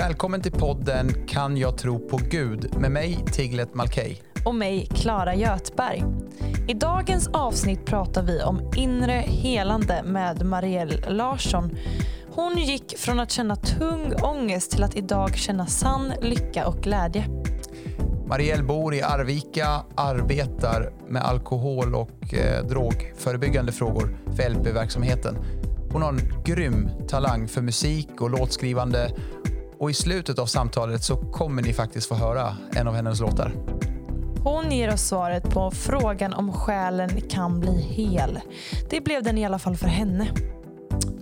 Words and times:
Välkommen 0.00 0.42
till 0.42 0.52
podden 0.52 1.26
Kan 1.26 1.56
jag 1.56 1.78
tro 1.78 2.08
på 2.08 2.20
Gud 2.30 2.76
med 2.78 2.90
mig 2.90 3.24
Tiglet 3.32 3.74
Malkej. 3.74 4.22
och 4.44 4.54
mig, 4.54 4.88
Klara 4.94 5.34
Götberg. 5.34 6.04
I 6.68 6.74
dagens 6.74 7.28
avsnitt 7.28 7.84
pratar 7.84 8.22
vi 8.22 8.42
om 8.42 8.72
inre 8.76 9.12
helande 9.12 10.02
med 10.06 10.46
Marielle 10.46 11.10
Larsson. 11.10 11.76
Hon 12.34 12.58
gick 12.58 12.98
från 12.98 13.20
att 13.20 13.30
känna 13.30 13.56
tung 13.56 14.12
ångest 14.22 14.70
till 14.70 14.82
att 14.82 14.96
idag 14.96 15.36
känna 15.36 15.66
sann 15.66 16.12
lycka 16.22 16.66
och 16.66 16.76
glädje. 16.76 17.24
Marielle 18.26 18.62
bor 18.62 18.94
i 18.94 19.02
Arvika, 19.02 19.68
arbetar 19.94 20.92
med 21.08 21.22
alkohol 21.22 21.94
och 21.94 22.34
eh, 22.34 22.66
drogförebyggande 22.66 23.72
frågor 23.72 24.18
för 24.36 24.50
LP-verksamheten. 24.50 25.36
Hon 25.92 26.02
har 26.02 26.08
en 26.08 26.42
grym 26.44 26.88
talang 27.08 27.48
för 27.48 27.62
musik 27.62 28.20
och 28.20 28.30
låtskrivande 28.30 29.10
och 29.80 29.90
i 29.90 29.94
slutet 29.94 30.38
av 30.38 30.46
samtalet 30.46 31.04
så 31.04 31.16
kommer 31.16 31.62
ni 31.62 31.72
faktiskt 31.72 32.08
få 32.08 32.14
höra 32.14 32.56
en 32.74 32.88
av 32.88 32.94
hennes 32.94 33.20
låtar. 33.20 33.52
Hon 34.44 34.72
ger 34.72 34.92
oss 34.92 35.02
svaret 35.02 35.50
på 35.50 35.70
frågan 35.70 36.32
om 36.34 36.52
själen 36.52 37.20
kan 37.20 37.60
bli 37.60 37.80
hel. 37.80 38.40
Det 38.90 39.00
blev 39.00 39.22
den 39.22 39.38
i 39.38 39.44
alla 39.44 39.58
fall 39.58 39.76
för 39.76 39.86
henne. 39.88 40.28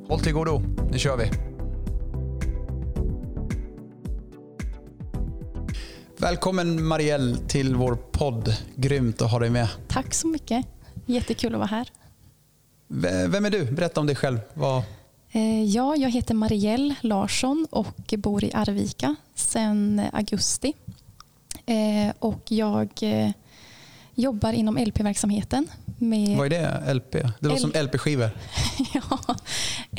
Håll 0.09 0.21
till 0.21 0.33
godo, 0.33 0.63
nu 0.91 0.99
kör 0.99 1.17
vi! 1.17 1.31
Välkommen 6.17 6.85
Marielle 6.87 7.37
till 7.49 7.77
vår 7.77 7.95
podd. 8.13 8.57
Grymt 8.77 9.23
att 9.23 9.31
ha 9.31 9.39
dig 9.39 9.51
med. 9.51 9.69
Tack 9.89 10.15
så 10.15 10.27
mycket. 10.29 10.67
Jättekul 11.07 11.53
att 11.55 11.59
vara 11.59 11.67
här. 11.69 11.89
V- 12.89 13.27
Vem 13.29 13.45
är 13.45 13.51
du? 13.51 13.65
Berätta 13.65 14.01
om 14.01 14.07
dig 14.07 14.17
själv. 14.17 14.39
Vad... 14.55 14.83
Eh, 15.33 15.63
Ja, 15.65 15.97
jag 15.97 16.11
heter 16.11 16.35
Marielle 16.35 16.95
Larsson 17.01 17.67
och 17.71 18.15
bor 18.19 18.45
i 18.45 18.53
Arvika 18.55 19.17
sedan 19.35 20.03
augusti. 20.13 20.73
Eh, 21.67 22.13
Och 22.19 22.53
jag 22.53 22.89
eh, 23.01 23.31
jobbar 24.15 24.53
inom 24.53 24.77
LP-verksamheten. 24.79 25.67
Med, 26.01 26.37
Vad 26.39 26.53
är 26.53 26.85
det? 26.87 26.95
LP? 26.95 27.13
Det 27.13 27.33
låter 27.41 27.55
L- 27.55 27.61
som 27.61 27.71
LP-skivor. 27.85 28.31
ja, 28.95 29.19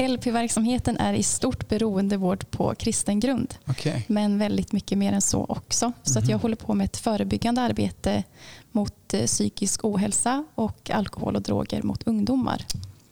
LP-verksamheten 0.08 0.98
är 0.98 1.14
i 1.14 1.24
stort 1.24 1.70
beroendevård 1.70 2.52
på 2.52 2.76
kristen 2.76 3.20
grund. 3.20 3.54
Okej. 3.68 4.06
Men 4.08 4.38
väldigt 4.38 4.72
mycket 4.72 4.98
mer 4.98 5.14
än 5.14 5.22
så 5.22 5.46
också. 5.50 5.92
Så 6.04 6.20
att 6.20 6.30
jag 6.30 6.38
håller 6.38 6.56
på 6.56 6.74
med 6.74 6.86
ett 6.86 6.98
förebyggande 6.98 7.62
arbete 7.62 8.24
mot 8.72 9.08
psykisk 9.26 9.86
ohälsa 9.86 10.46
och 10.56 10.90
alkohol 10.94 11.36
och 11.36 11.42
droger 11.42 11.82
mot 11.84 12.04
ungdomar. 12.04 12.66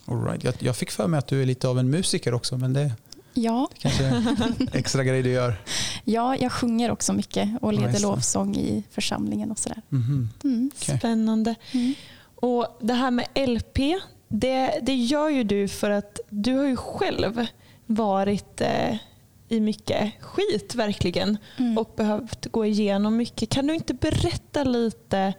All 0.08 0.23
right. 0.23 0.44
jag, 0.44 0.53
jag 0.59 0.75
fick 0.75 0.91
för 0.91 1.08
mig 1.08 1.17
att 1.17 1.27
du 1.27 1.41
är 1.41 1.45
lite 1.45 1.67
av 1.67 1.80
en 1.80 1.89
musiker 1.89 2.33
också, 2.33 2.58
men 2.58 2.73
det 2.73 2.91
Ja, 3.33 3.69
kanske 3.77 4.03
är 4.03 4.11
en 4.16 4.67
extra 4.73 5.03
grej 5.03 5.23
du 5.23 5.30
gör. 5.31 5.61
Ja, 6.03 6.36
jag 6.36 6.52
sjunger 6.52 6.91
också 6.91 7.13
mycket 7.13 7.50
och 7.61 7.73
leder 7.73 7.91
det. 7.94 8.00
lovsång 8.00 8.55
i 8.55 8.83
församlingen 8.91 9.52
och 9.52 9.59
sådär. 9.59 9.81
Mhm. 9.89 10.30
Mm. 10.44 10.72
Okej. 10.81 10.97
Spännande. 10.97 11.55
Mm. 11.72 11.94
Och 12.35 12.78
Det 12.81 12.94
här 12.94 13.11
med 13.11 13.25
LP, 13.50 13.78
det, 14.28 14.80
det 14.81 14.95
gör 14.95 15.30
ju 15.30 15.44
du 15.44 15.67
för 15.67 15.89
att 15.89 16.19
du 16.30 16.53
har 16.55 16.66
ju 16.66 16.75
själv 16.75 17.45
varit 17.85 18.61
eh, 18.61 18.95
i 19.50 19.59
mycket 19.59 20.13
skit 20.22 20.75
verkligen 20.75 21.38
Mm. 21.58 21.78
och 21.78 21.94
behövt 21.97 22.45
gå 22.52 22.66
igenom 22.66 23.17
mycket. 23.17 23.50
Kan 23.50 23.67
du 23.67 23.73
inte 23.75 23.94
berätta 23.94 24.63
lite? 24.63 25.33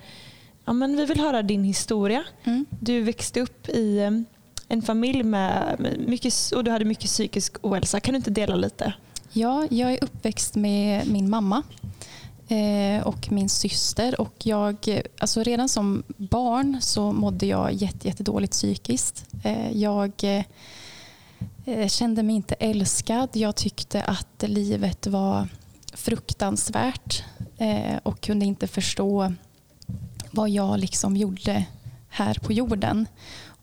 Ja, 0.65 0.73
men 0.73 0.97
vi 0.97 1.05
vill 1.07 1.21
höra 1.21 1.43
din 1.43 1.65
historia. 1.65 2.25
Mm. 2.45 2.67
Du 2.81 3.01
växte 3.03 3.41
upp 3.41 3.69
i 3.69 3.99
eh, 3.99 4.11
en 4.69 4.83
familj 4.83 5.23
med 5.23 5.77
mycket, 6.07 6.35
och 6.57 6.65
du 6.65 6.71
hade 6.71 6.85
mycket 6.85 7.11
psykisk 7.11 7.57
ohälsa. 7.63 8.01
Kan 8.01 8.13
du 8.13 8.17
inte 8.17 8.31
dela 8.31 8.55
lite? 8.55 8.93
Ja, 9.33 9.67
jag 9.71 9.93
är 9.93 10.05
uppväxt 10.05 10.55
med 10.55 11.09
min 11.11 11.31
mamma 11.31 11.63
eh, 12.49 13.07
och 13.07 13.33
min 13.33 13.49
syster. 13.49 14.21
Och 14.21 14.35
jag, 14.43 15.01
alltså 15.19 15.43
redan 15.43 15.69
som 15.69 16.03
barn 16.17 16.79
så 16.81 17.13
mådde 17.13 17.47
jag 17.47 17.73
jätte, 17.73 18.09
jättedåligt 18.09 18.53
psykiskt. 18.53 19.25
Eh, 19.43 19.73
jag 19.73 20.13
eh, 21.65 21.89
kände 21.89 22.23
mig 22.23 22.37
inte 22.37 22.55
älskad. 22.55 23.29
Jag 23.33 23.57
tyckte 23.57 24.03
att 24.03 24.45
livet 24.47 25.07
var 25.07 25.49
fruktansvärt 25.95 27.25
och 28.03 28.21
kunde 28.21 28.47
inte 28.47 28.67
förstå 28.67 29.33
vad 30.31 30.51
jag 30.51 30.79
liksom 30.79 31.17
gjorde 31.17 31.65
här 32.09 32.35
på 32.35 32.53
jorden. 32.53 33.07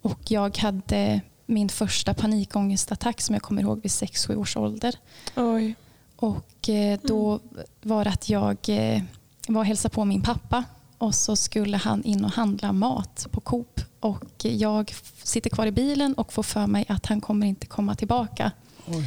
Och 0.05 0.31
jag 0.31 0.57
hade 0.57 1.21
min 1.45 1.69
första 1.69 2.13
panikångestattack 2.13 3.21
som 3.21 3.35
jag 3.35 3.41
kommer 3.41 3.61
ihåg 3.61 3.81
vid 3.81 3.91
6-7 3.91 4.35
års 4.35 4.57
ålder. 4.57 4.95
Oj. 5.35 5.75
Och 6.15 6.69
eh, 6.69 6.99
då 7.03 7.39
var 7.81 8.03
det 8.03 8.09
att 8.09 8.29
jag 8.29 8.57
eh, 8.67 9.01
var 9.47 9.59
och 9.59 9.65
hälsade 9.65 9.95
på 9.95 10.05
min 10.05 10.21
pappa 10.21 10.63
och 10.97 11.15
så 11.15 11.35
skulle 11.35 11.77
han 11.77 12.03
in 12.03 12.25
och 12.25 12.31
handla 12.31 12.73
mat 12.73 13.27
på 13.31 13.41
Coop. 13.41 13.81
Och 13.99 14.45
jag 14.45 14.93
sitter 15.23 15.49
kvar 15.49 15.65
i 15.65 15.71
bilen 15.71 16.13
och 16.13 16.33
får 16.33 16.43
för 16.43 16.67
mig 16.67 16.85
att 16.89 17.05
han 17.05 17.21
kommer 17.21 17.47
inte 17.47 17.67
komma 17.67 17.95
tillbaka. 17.95 18.51
Oj. 18.87 19.05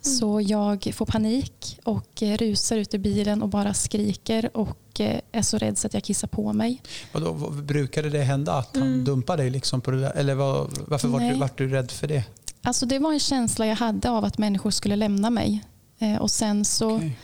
Så 0.00 0.40
jag 0.40 0.90
får 0.94 1.06
panik 1.06 1.78
och 1.84 2.22
eh, 2.22 2.36
rusar 2.36 2.76
ut 2.76 2.94
ur 2.94 2.98
bilen 2.98 3.42
och 3.42 3.48
bara 3.48 3.74
skriker 3.74 4.56
och 4.56 4.78
eh, 5.00 5.20
är 5.32 5.42
så 5.42 5.58
rädd 5.58 5.78
så 5.78 5.86
att 5.86 5.94
jag 5.94 6.02
kissar 6.04 6.28
på 6.28 6.52
mig. 6.52 6.82
Vadå, 7.12 7.32
vad, 7.32 7.64
brukade 7.64 8.10
det 8.10 8.22
hända 8.22 8.52
att 8.54 8.76
han 8.76 8.82
Mm. 8.86 9.04
dumpade 9.04 9.42
dig 9.42 9.50
liksom 9.50 9.80
på 9.80 9.90
det 9.90 10.00
där? 10.00 10.10
Eller 10.10 10.34
vad, 10.34 10.78
varför 10.88 11.08
var 11.08 11.20
du, 11.20 11.34
vart 11.34 11.58
du 11.58 11.68
rädd 11.68 11.90
för 11.90 12.06
det? 12.06 12.24
Alltså 12.62 12.86
det 12.86 12.98
var 12.98 13.12
en 13.12 13.20
känsla 13.20 13.66
jag 13.66 13.76
hade 13.76 14.10
av 14.10 14.24
att 14.24 14.38
människor 14.38 14.70
skulle 14.70 14.96
lämna 14.96 15.30
mig. 15.30 15.64
Eh, 15.98 16.16
och 16.16 16.30
sen 16.30 16.64
så 16.64 16.94
Okej. 16.96 17.16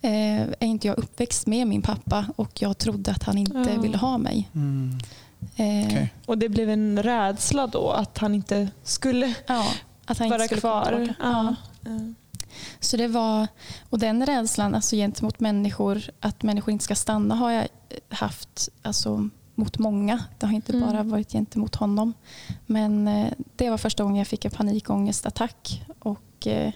eh, 0.00 0.40
är 0.42 0.64
inte 0.64 0.86
jag 0.88 0.98
uppväxt 0.98 1.46
med 1.46 1.66
min 1.66 1.82
pappa 1.82 2.26
och 2.36 2.62
jag 2.62 2.78
trodde 2.78 3.10
att 3.10 3.22
han 3.22 3.38
inte 3.38 3.70
Ja. 3.74 3.80
ville 3.80 3.96
ha 3.96 4.18
mig. 4.18 4.50
Mm. 4.54 4.98
Eh, 5.56 5.86
Okej. 5.86 6.12
Och 6.26 6.38
det 6.38 6.48
blev 6.48 6.70
en 6.70 7.02
rädsla 7.02 7.66
då 7.66 7.90
att 7.90 8.18
han 8.18 8.34
inte 8.34 8.68
skulle 8.82 9.34
ja, 9.46 9.66
att 10.04 10.18
han 10.18 10.26
inte 10.26 10.38
vara 10.38 10.46
skulle 10.46 10.60
komma 10.60 10.82
kvar. 10.84 11.14
Ja. 11.20 11.54
Ja. 11.84 11.90
Så 12.80 12.96
det 12.96 13.08
var, 13.08 13.46
och 13.90 13.98
den 13.98 14.26
rädslan 14.26 14.74
alltså 14.74 14.96
gentemot 14.96 15.40
människor, 15.40 16.02
att 16.20 16.42
människor 16.42 16.72
inte 16.72 16.84
ska 16.84 16.94
stanna 16.94 17.34
har 17.34 17.50
jag 17.50 17.66
haft 18.08 18.68
alltså, 18.82 19.28
mot 19.54 19.78
många. 19.78 20.24
Det 20.38 20.46
har 20.46 20.52
inte 20.54 20.72
Mm. 20.72 20.86
bara 20.88 21.02
varit 21.02 21.32
gentemot 21.32 21.74
honom. 21.74 22.12
Men 22.66 23.08
eh, 23.08 23.32
det 23.56 23.70
var 23.70 23.78
första 23.78 24.02
gången 24.02 24.16
jag 24.18 24.26
fick 24.26 24.44
en 24.44 24.50
panikångestattack. 24.50 25.84
Och 25.98 26.46
eh, 26.46 26.72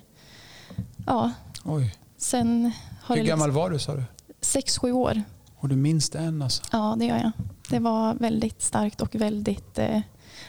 ja, 1.06 1.30
Oj. 1.64 1.94
sen 2.16 2.72
har 3.02 3.16
Hur 3.16 3.24
gammal 3.24 3.48
liksom, 3.48 3.62
var 3.62 3.70
du 3.70 3.78
sa 3.78 3.94
du? 3.94 4.04
sex, 4.41 4.78
sju 4.78 4.92
år. 4.92 5.22
Och 5.56 5.68
du 5.68 5.76
minns 5.76 6.10
det 6.10 6.18
än 6.18 6.42
alltså? 6.42 6.62
Ja, 6.72 6.97
det 6.98 7.04
gör 7.04 7.16
jag. 7.16 7.30
Det 7.68 7.78
var 7.78 8.14
väldigt 8.14 8.62
starkt 8.62 9.00
och 9.00 9.14
väldigt... 9.14 9.78
Eh, 9.78 10.00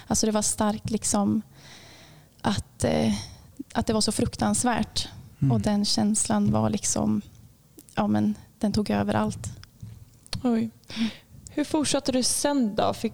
alltså 0.08 0.26
det 0.26 0.32
var 0.32 0.42
starkt 0.42 0.90
liksom 0.90 1.42
att, 2.42 2.84
eh, 2.84 3.14
att 3.74 3.88
det 3.88 3.94
var 3.94 4.02
så 4.02 4.12
fruktansvärt. 4.12 5.08
Mm. 5.42 5.52
Och 5.52 5.62
den 5.62 5.86
känslan 5.86 6.52
var 6.52 6.70
liksom... 6.70 7.22
Ja, 7.96 8.08
men 8.08 8.36
den 8.60 8.72
tog 8.74 8.90
över 8.90 9.14
allt. 9.14 9.48
Oj. 10.44 10.70
Hur 11.50 11.64
fortsatte 11.64 12.12
du 12.12 12.24
sen 12.24 12.76
då? 12.76 12.94
Fick, 12.94 13.14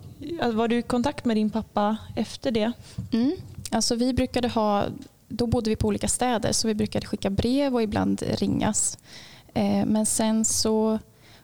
var 0.54 0.68
du 0.68 0.78
i 0.78 0.82
kontakt 0.82 1.26
med 1.26 1.38
din 1.38 1.50
pappa 1.50 1.98
efter 2.16 2.52
det? 2.52 2.72
Mm. 3.12 3.32
Alltså 3.72 3.96
vi 3.96 4.14
brukade 4.14 4.48
ha... 4.48 4.86
Då 5.30 5.48
bodde 5.48 5.70
vi 5.70 5.76
på 5.76 5.88
olika 5.88 6.08
städer 6.08 6.52
så 6.52 6.68
vi 6.68 6.76
brukade 6.76 7.06
skicka 7.06 7.30
brev 7.30 7.74
och 7.76 7.82
ibland 7.84 8.22
ringas. 8.22 8.98
Eh, 9.54 9.86
men 9.86 10.06
sen 10.06 10.46
så 10.46 11.00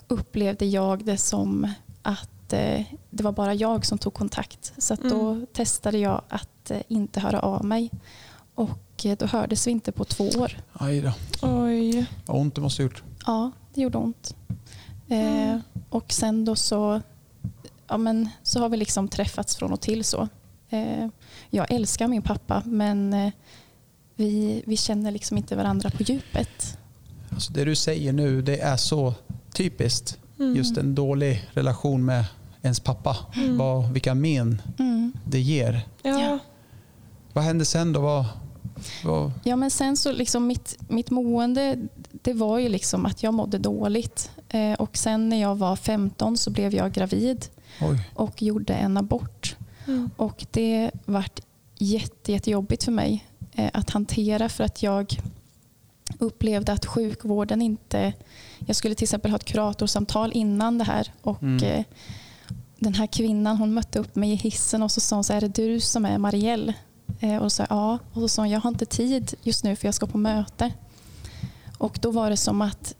upplevde 0.07 0.65
jag 0.65 1.05
det 1.05 1.17
som 1.17 1.67
att 2.01 2.53
eh, 2.53 2.81
det 3.09 3.23
var 3.23 3.31
bara 3.31 3.53
jag 3.53 3.85
som 3.85 3.97
tog 3.97 4.13
kontakt. 4.13 4.73
Så 4.77 4.95
då 4.95 5.29
Mm. 5.29 5.45
testade 5.53 5.97
jag 5.97 6.21
att 6.29 6.71
eh, 6.71 6.81
inte 6.87 7.19
höra 7.19 7.39
av 7.39 7.65
mig. 7.65 7.91
Och 8.55 9.05
eh, 9.05 9.17
då 9.17 9.25
hördes 9.25 9.67
vi 9.67 9.71
inte 9.71 9.91
på 9.91 10.05
två 10.05 10.29
år. 10.29 10.61
Aj 10.73 11.01
då. 11.01 11.11
Oj. 11.41 12.05
Vad 12.25 12.41
ont 12.41 12.55
det 12.55 12.61
måste 12.61 12.81
ha 12.81 12.85
gjort. 12.85 13.03
Ja, 13.25 13.51
det 13.73 13.81
gjorde 13.81 13.97
ont. 13.97 14.35
Eh, 15.09 15.43
Mm. 15.49 15.61
och 15.89 16.13
sen 16.13 16.45
då 16.45 16.55
så, 16.55 17.01
ja 17.87 17.97
men, 17.97 18.29
så 18.43 18.59
har 18.59 18.69
vi 18.69 18.77
liksom 18.77 19.07
träffats 19.07 19.55
från 19.55 19.73
och 19.73 19.81
till 19.81 20.03
så. 20.03 20.27
Eh, 20.69 21.07
jag 21.49 21.71
älskar 21.71 22.07
min 22.07 22.21
pappa 22.21 22.63
men 22.65 23.13
eh, 23.13 23.31
vi, 24.15 24.63
vi 24.65 24.77
känner 24.77 25.11
liksom 25.11 25.37
inte 25.37 25.55
varandra 25.55 25.89
på 25.89 26.03
djupet. 26.03 26.77
Alltså 27.29 27.53
det 27.53 27.63
du 27.65 27.75
säger 27.75 28.13
nu, 28.13 28.41
det 28.41 28.59
är 28.59 28.77
så 28.77 29.13
typiskt. 29.53 30.17
Mm. 30.39 30.55
Just 30.55 30.77
en 30.77 30.95
dålig 30.95 31.49
relation 31.53 32.05
med 32.05 32.25
ens 32.61 32.79
pappa. 32.79 33.17
Mm. 33.35 33.57
Vad, 33.57 33.91
vilka 33.91 34.13
men 34.15 34.61
Mm. 34.79 35.13
det 35.25 35.39
ger. 35.39 35.81
Ja. 36.03 36.19
Ja. 36.21 36.39
Vad 37.33 37.43
hände 37.43 37.65
sen 37.65 37.93
då? 37.93 37.99
Vad, 38.01 38.25
vad, 39.05 39.31
Ja 39.43 39.55
men 39.55 39.71
sen 39.71 39.97
så 39.97 40.11
liksom 40.11 40.47
mitt, 40.47 40.77
mitt 40.87 41.09
mående 41.11 41.77
det 42.11 42.33
var 42.33 42.59
ju 42.59 42.69
liksom 42.69 43.05
att 43.05 43.23
jag 43.23 43.33
mådde 43.33 43.57
dåligt. 43.57 44.31
Eh, 44.49 44.73
och 44.73 44.97
sen 44.97 45.29
när 45.29 45.41
jag 45.41 45.55
var 45.55 45.75
15 45.75 46.37
så 46.37 46.49
blev 46.51 46.73
jag 46.75 46.91
gravid 46.91 47.45
oj. 47.81 47.99
och 48.15 48.41
gjorde 48.41 48.73
en 48.73 48.97
abort. 48.97 49.55
Mm. 49.87 50.09
Och 50.17 50.45
det 50.51 50.91
vart 51.05 51.39
jätte, 51.77 52.31
jättejobbigt 52.31 52.83
för 52.83 52.91
mig 52.91 53.25
eh, 53.51 53.69
att 53.73 53.89
hantera 53.89 54.49
för 54.49 54.63
att 54.63 54.83
jag 54.83 55.17
upplevde 56.19 56.71
att 56.73 56.85
sjukvården 56.85 57.61
inte... 57.61 58.13
Jag 58.65 58.75
skulle 58.75 58.95
till 58.95 59.05
exempel 59.05 59.31
ha 59.31 59.35
ett 59.35 59.45
kuratorsamtal 59.45 60.31
innan 60.33 60.77
det 60.77 60.83
här. 60.83 61.11
Och 61.21 61.43
Mm. 61.43 61.63
eh, 61.63 61.85
Den 62.79 62.93
här 62.93 63.07
kvinnan 63.07 63.57
hon 63.57 63.73
mötte 63.73 63.99
upp 63.99 64.15
mig 64.15 64.31
i 64.31 64.35
hissen 64.35 64.83
och 64.83 64.91
så 64.91 64.99
sa 64.99 65.15
hon 65.15 65.23
så 65.23 65.33
här, 65.33 65.43
är 65.43 65.47
det 65.47 65.61
du 65.63 65.79
som 65.79 66.05
är 66.05 66.17
Marielle? 66.17 66.73
Eh, 67.19 67.37
och 67.37 67.51
sa 67.51 67.63
jag 67.69 67.77
ja. 67.77 67.99
Och 68.13 68.21
så 68.21 68.27
sa 68.27 68.41
hon, 68.41 68.49
jag 68.49 68.59
har 68.59 68.69
inte 68.69 68.85
tid 68.85 69.33
just 69.43 69.63
nu 69.63 69.75
för 69.75 69.87
jag 69.87 69.95
ska 69.95 70.05
på 70.07 70.17
möte. 70.17 70.71
Och 71.77 71.97
då 72.01 72.11
var 72.11 72.29
det 72.29 72.37
som 72.37 72.61
att 72.61 72.95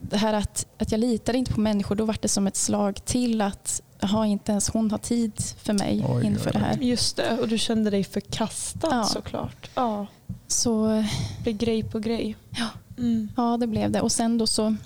det 0.00 0.16
här 0.16 0.32
att, 0.32 0.66
att 0.78 0.92
jag 0.92 0.98
litade 1.00 1.38
inte 1.38 1.52
på 1.52 1.60
människor, 1.60 1.94
då 1.94 2.04
var 2.04 2.16
det 2.22 2.28
som 2.28 2.46
ett 2.46 2.56
slag 2.56 3.04
till 3.04 3.40
att 3.40 3.82
aha, 4.02 4.26
inte 4.26 4.52
ens 4.52 4.68
hon 4.70 4.90
har 4.90 4.98
tid 4.98 5.32
för 5.58 5.72
mig 5.72 6.04
Oj, 6.08 6.26
inför 6.26 6.48
oj, 6.50 6.52
det 6.52 6.58
här. 6.58 6.76
Just 6.76 7.16
det, 7.16 7.38
och 7.40 7.48
du 7.48 7.58
kände 7.58 7.90
dig 7.90 8.04
förkastad 8.04 8.88
Ja. 8.90 9.04
såklart. 9.04 9.70
Ja, 9.74 10.06
Så 10.46 10.86
det 10.86 11.42
blir 11.42 11.52
grej 11.52 11.82
på 11.82 11.98
grej. 11.98 12.36
Ja. 12.50 12.66
Mm. 12.98 13.28
Ja, 13.36 13.56
det 13.56 13.66
blev 13.66 13.90
det. 13.90 14.00
Och 14.00 14.12
sen 14.12 14.38
då 14.38 14.46
så 14.46 14.76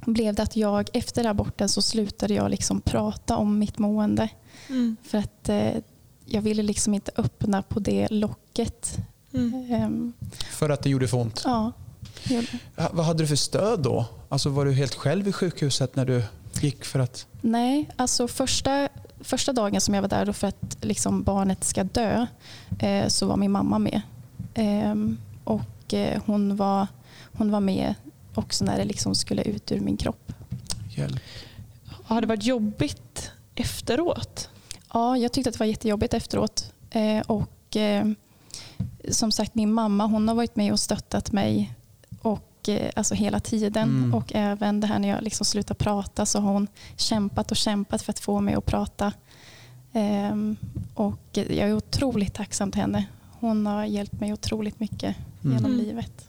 blev 0.00 0.34
det 0.34 0.42
att 0.42 0.56
jag 0.56 0.90
efter 0.92 1.24
aborten 1.26 1.68
så 1.68 1.82
slutade 1.82 2.34
jag 2.34 2.50
liksom 2.50 2.80
prata 2.80 3.36
om 3.36 3.58
mitt 3.58 3.78
mående. 3.78 4.28
Mm. 4.68 4.96
För 5.02 5.18
att 5.18 5.48
eh, 5.48 5.72
jag 6.30 6.42
ville 6.42 6.62
liksom 6.62 6.94
inte 6.94 7.12
öppna 7.16 7.62
på 7.62 7.80
det 7.80 8.08
locket. 8.10 8.98
Mm. 9.32 9.74
Ehm, 9.74 10.12
För 10.50 10.70
att 10.70 10.82
det 10.82 10.90
gjorde 10.90 11.08
för 11.08 11.16
ont. 11.18 11.42
ja, 11.44 11.72
gjorde 12.24 12.46
Vad 12.92 13.06
hade 13.06 13.22
du 13.22 13.26
för 13.26 13.36
stöd 13.36 13.80
då? 13.80 14.06
Alltså 14.28 14.48
var 14.48 14.64
du 14.64 14.72
helt 14.72 14.94
själv 14.94 15.28
i 15.28 15.32
sjukhuset 15.32 15.96
när 15.96 16.04
du 16.04 16.22
gick 16.60 16.84
för 16.84 16.98
att... 16.98 17.26
Nej, 17.40 17.90
alltså 17.96 18.28
första, 18.28 18.88
första 19.20 19.52
dagen 19.52 19.80
som 19.80 19.94
jag 19.94 20.02
var 20.02 20.08
där 20.08 20.26
då 20.26 20.32
för 20.32 20.46
att 20.46 20.76
liksom 20.80 21.22
barnet 21.22 21.64
ska 21.64 21.84
dö 21.84 22.26
eh, 22.78 23.08
så 23.08 23.26
var 23.26 23.36
min 23.36 23.50
mamma 23.50 23.78
med. 23.78 24.02
Ehm, 24.54 25.18
och 25.44 25.94
eh, 25.94 26.22
hon, 26.26 26.56
var, 26.56 26.86
hon 27.32 27.50
var 27.50 27.60
med 27.60 27.94
också 28.34 28.64
när 28.64 28.78
det 28.78 28.84
liksom 28.84 29.14
skulle 29.14 29.42
ut 29.42 29.72
ur 29.72 29.80
min 29.80 29.96
kropp. 29.96 30.32
Hjälp. 30.96 31.20
Har 32.04 32.20
det 32.20 32.26
varit 32.26 32.44
jobbigt 32.44 33.30
efteråt? 33.54 34.48
Ja, 34.92 35.16
jag 35.16 35.32
tyckte 35.32 35.48
att 35.50 35.54
det 35.54 35.60
var 35.60 35.66
jättejobbigt 35.66 36.14
efteråt. 36.14 36.72
Eh, 36.90 37.20
och 37.26 37.76
eh, 37.76 38.06
som 39.10 39.32
sagt, 39.32 39.54
min 39.54 39.72
mamma 39.72 40.06
hon 40.06 40.28
har 40.28 40.34
varit 40.34 40.56
med 40.56 40.72
och 40.72 40.80
stöttat 40.80 41.32
mig 41.32 41.74
och, 42.22 42.68
eh, 42.68 42.90
alltså 42.96 43.14
hela 43.14 43.40
tiden. 43.40 43.88
Mm. 43.88 44.14
Och 44.14 44.32
även 44.34 44.80
det 44.80 44.86
här 44.86 44.98
när 44.98 45.08
jag 45.08 45.22
liksom 45.22 45.46
slutar 45.46 45.74
prata 45.74 46.26
så 46.26 46.40
har 46.40 46.52
hon 46.52 46.68
kämpat 46.96 47.50
och 47.50 47.56
kämpat 47.56 48.02
för 48.02 48.12
att 48.12 48.18
få 48.18 48.40
mig 48.40 48.54
att 48.54 48.66
prata. 48.66 49.12
Ehm, 49.92 50.56
och 50.94 51.20
jag 51.32 51.50
är 51.68 51.74
otroligt 51.74 52.34
tacksam 52.34 52.70
till 52.72 52.80
henne. 52.80 53.06
Hon 53.40 53.66
har 53.66 53.84
hjälpt 53.84 54.20
mig 54.20 54.32
otroligt 54.32 54.80
mycket 54.80 55.16
Mm. 55.44 55.56
genom 55.56 55.72
Mm. 55.72 55.84
livet. 55.86 56.28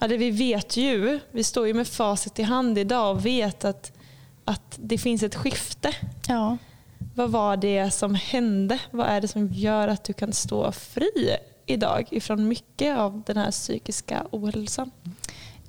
Ja, 0.00 0.08
det 0.08 0.16
vi 0.16 0.30
vet 0.30 0.76
ju, 0.76 1.20
vi 1.30 1.44
står 1.44 1.66
ju 1.66 1.74
med 1.74 1.88
facit 1.88 2.38
i 2.38 2.42
hand 2.42 2.78
idag 2.78 3.16
och 3.16 3.26
vet 3.26 3.64
att, 3.64 3.92
att 4.44 4.78
det 4.82 4.98
finns 4.98 5.22
ett 5.22 5.34
skifte. 5.34 5.92
Ja. 6.28 6.56
Vad 7.14 7.30
var 7.30 7.56
det 7.56 7.90
som 7.90 8.14
hände? 8.14 8.78
Vad 8.90 9.06
är 9.06 9.20
det 9.20 9.28
som 9.28 9.48
gör 9.52 9.88
att 9.88 10.04
du 10.04 10.12
kan 10.12 10.32
stå 10.32 10.72
fri 10.72 11.36
idag 11.66 12.08
ifrån 12.10 12.48
mycket 12.48 12.98
av 12.98 13.22
den 13.26 13.36
här 13.36 13.50
psykiska 13.50 14.26
ohälsan? 14.30 14.90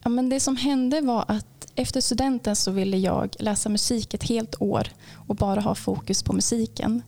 Ja, 0.03 0.09
men 0.09 0.29
det 0.29 0.39
som 0.39 0.57
hände 0.57 1.01
var 1.01 1.25
att 1.27 1.71
efter 1.75 2.01
studenten 2.01 2.55
så 2.55 2.71
ville 2.71 2.97
jag 2.97 3.35
läsa 3.39 3.69
musik 3.69 4.13
ett 4.13 4.23
helt 4.23 4.61
år 4.61 4.87
och 5.27 5.35
bara 5.35 5.61
ha 5.61 5.75
fokus 5.75 6.23
på 6.23 6.33
musiken. 6.33 7.01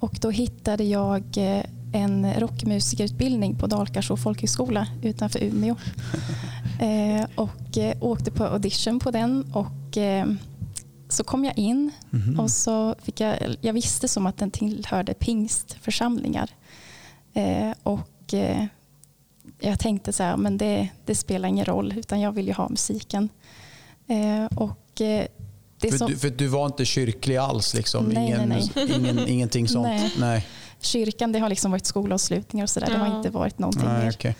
Och 0.00 0.18
då 0.20 0.30
hittade 0.30 0.84
jag 0.84 1.22
eh, 1.36 1.64
en 1.92 2.34
rockmusikerutbildning 2.34 3.58
på 3.58 3.66
Dalkarså 3.66 4.16
folkhögskola 4.16 4.86
utanför 5.02 5.42
Umeå. 5.42 5.76
eh, 6.80 7.26
och 7.34 7.78
eh, 7.78 7.96
åkte 8.00 8.30
på 8.30 8.44
audition 8.44 9.00
på 9.00 9.10
den 9.10 9.52
och 9.52 9.96
eh, 9.96 10.26
så 11.08 11.24
kom 11.24 11.44
jag 11.44 11.58
in 11.58 11.90
Mhm. 12.10 12.40
och 12.40 12.50
så 12.50 12.94
fick 13.02 13.20
jag, 13.20 13.56
jag 13.60 13.72
visste 13.72 14.08
som 14.08 14.26
att 14.26 14.38
den 14.38 14.50
tillhörde 14.50 15.14
pingstförsamlingar. 15.14 16.50
Eh, 17.34 17.70
och 17.82 18.34
eh, 18.34 18.64
jag 19.60 19.78
tänkte 19.80 20.12
så 20.12 20.22
här, 20.22 20.36
men 20.36 20.58
det, 20.58 20.88
det 21.04 21.14
spelar 21.14 21.48
ingen 21.48 21.64
roll 21.64 21.94
utan 21.96 22.20
jag 22.20 22.32
vill 22.32 22.46
ju 22.46 22.52
ha 22.52 22.68
musiken. 22.68 23.28
Eh, 24.06 24.58
och 24.58 25.00
eh, 25.00 25.26
det 25.80 25.90
För, 25.90 25.98
som, 25.98 26.10
du, 26.10 26.16
för 26.18 26.30
du 26.30 26.46
var 26.46 26.66
inte 26.66 26.84
kyrklig 26.84 27.36
alls? 27.36 27.74
Liksom. 27.74 28.04
Nej, 28.04 28.26
Ingen, 28.26 28.48
nej, 28.48 28.72
Ingen, 28.96 29.18
ingenting 29.28 29.68
sånt? 29.68 29.86
Nej. 29.86 30.12
nej. 30.18 30.46
Kyrkan 30.80 31.32
det 31.32 31.38
har 31.38 31.48
liksom 31.48 31.70
varit 31.70 31.86
skolavslutningar 31.86 32.64
och 32.64 32.70
sådär. 32.70 32.86
Det 32.86 32.98
har 32.98 33.06
Ja. 33.06 33.16
inte 33.16 33.30
varit 33.30 33.58
någonting 33.58 33.84
nej 33.88 34.04
mer. 34.04 34.12
okej. 34.14 34.36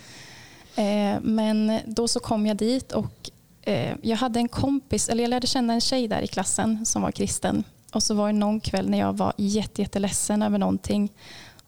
Eh, 0.75 1.19
men 1.21 1.79
då 1.85 2.07
så 2.07 2.19
kom 2.19 2.45
jag 2.47 2.57
dit 2.57 2.91
och 2.91 3.29
jag 4.01 4.17
hade 4.17 4.39
en 4.39 4.47
kompis, 4.49 5.09
eller 5.09 5.23
jag 5.23 5.29
lärde 5.29 5.47
känna 5.47 5.73
en 5.73 5.81
tjej 5.81 6.07
där 6.07 6.21
i 6.21 6.27
klassen 6.27 6.85
som 6.85 7.01
var 7.01 7.11
kristen. 7.11 7.63
Och 7.93 8.03
så 8.03 8.13
var 8.13 8.27
det 8.27 8.33
någon 8.33 8.59
kväll 8.59 8.89
när 8.89 8.97
jag 8.99 9.17
var 9.17 9.33
jätte, 9.37 9.81
jätteledsen 9.81 10.41
över 10.41 10.57
någonting. 10.57 11.11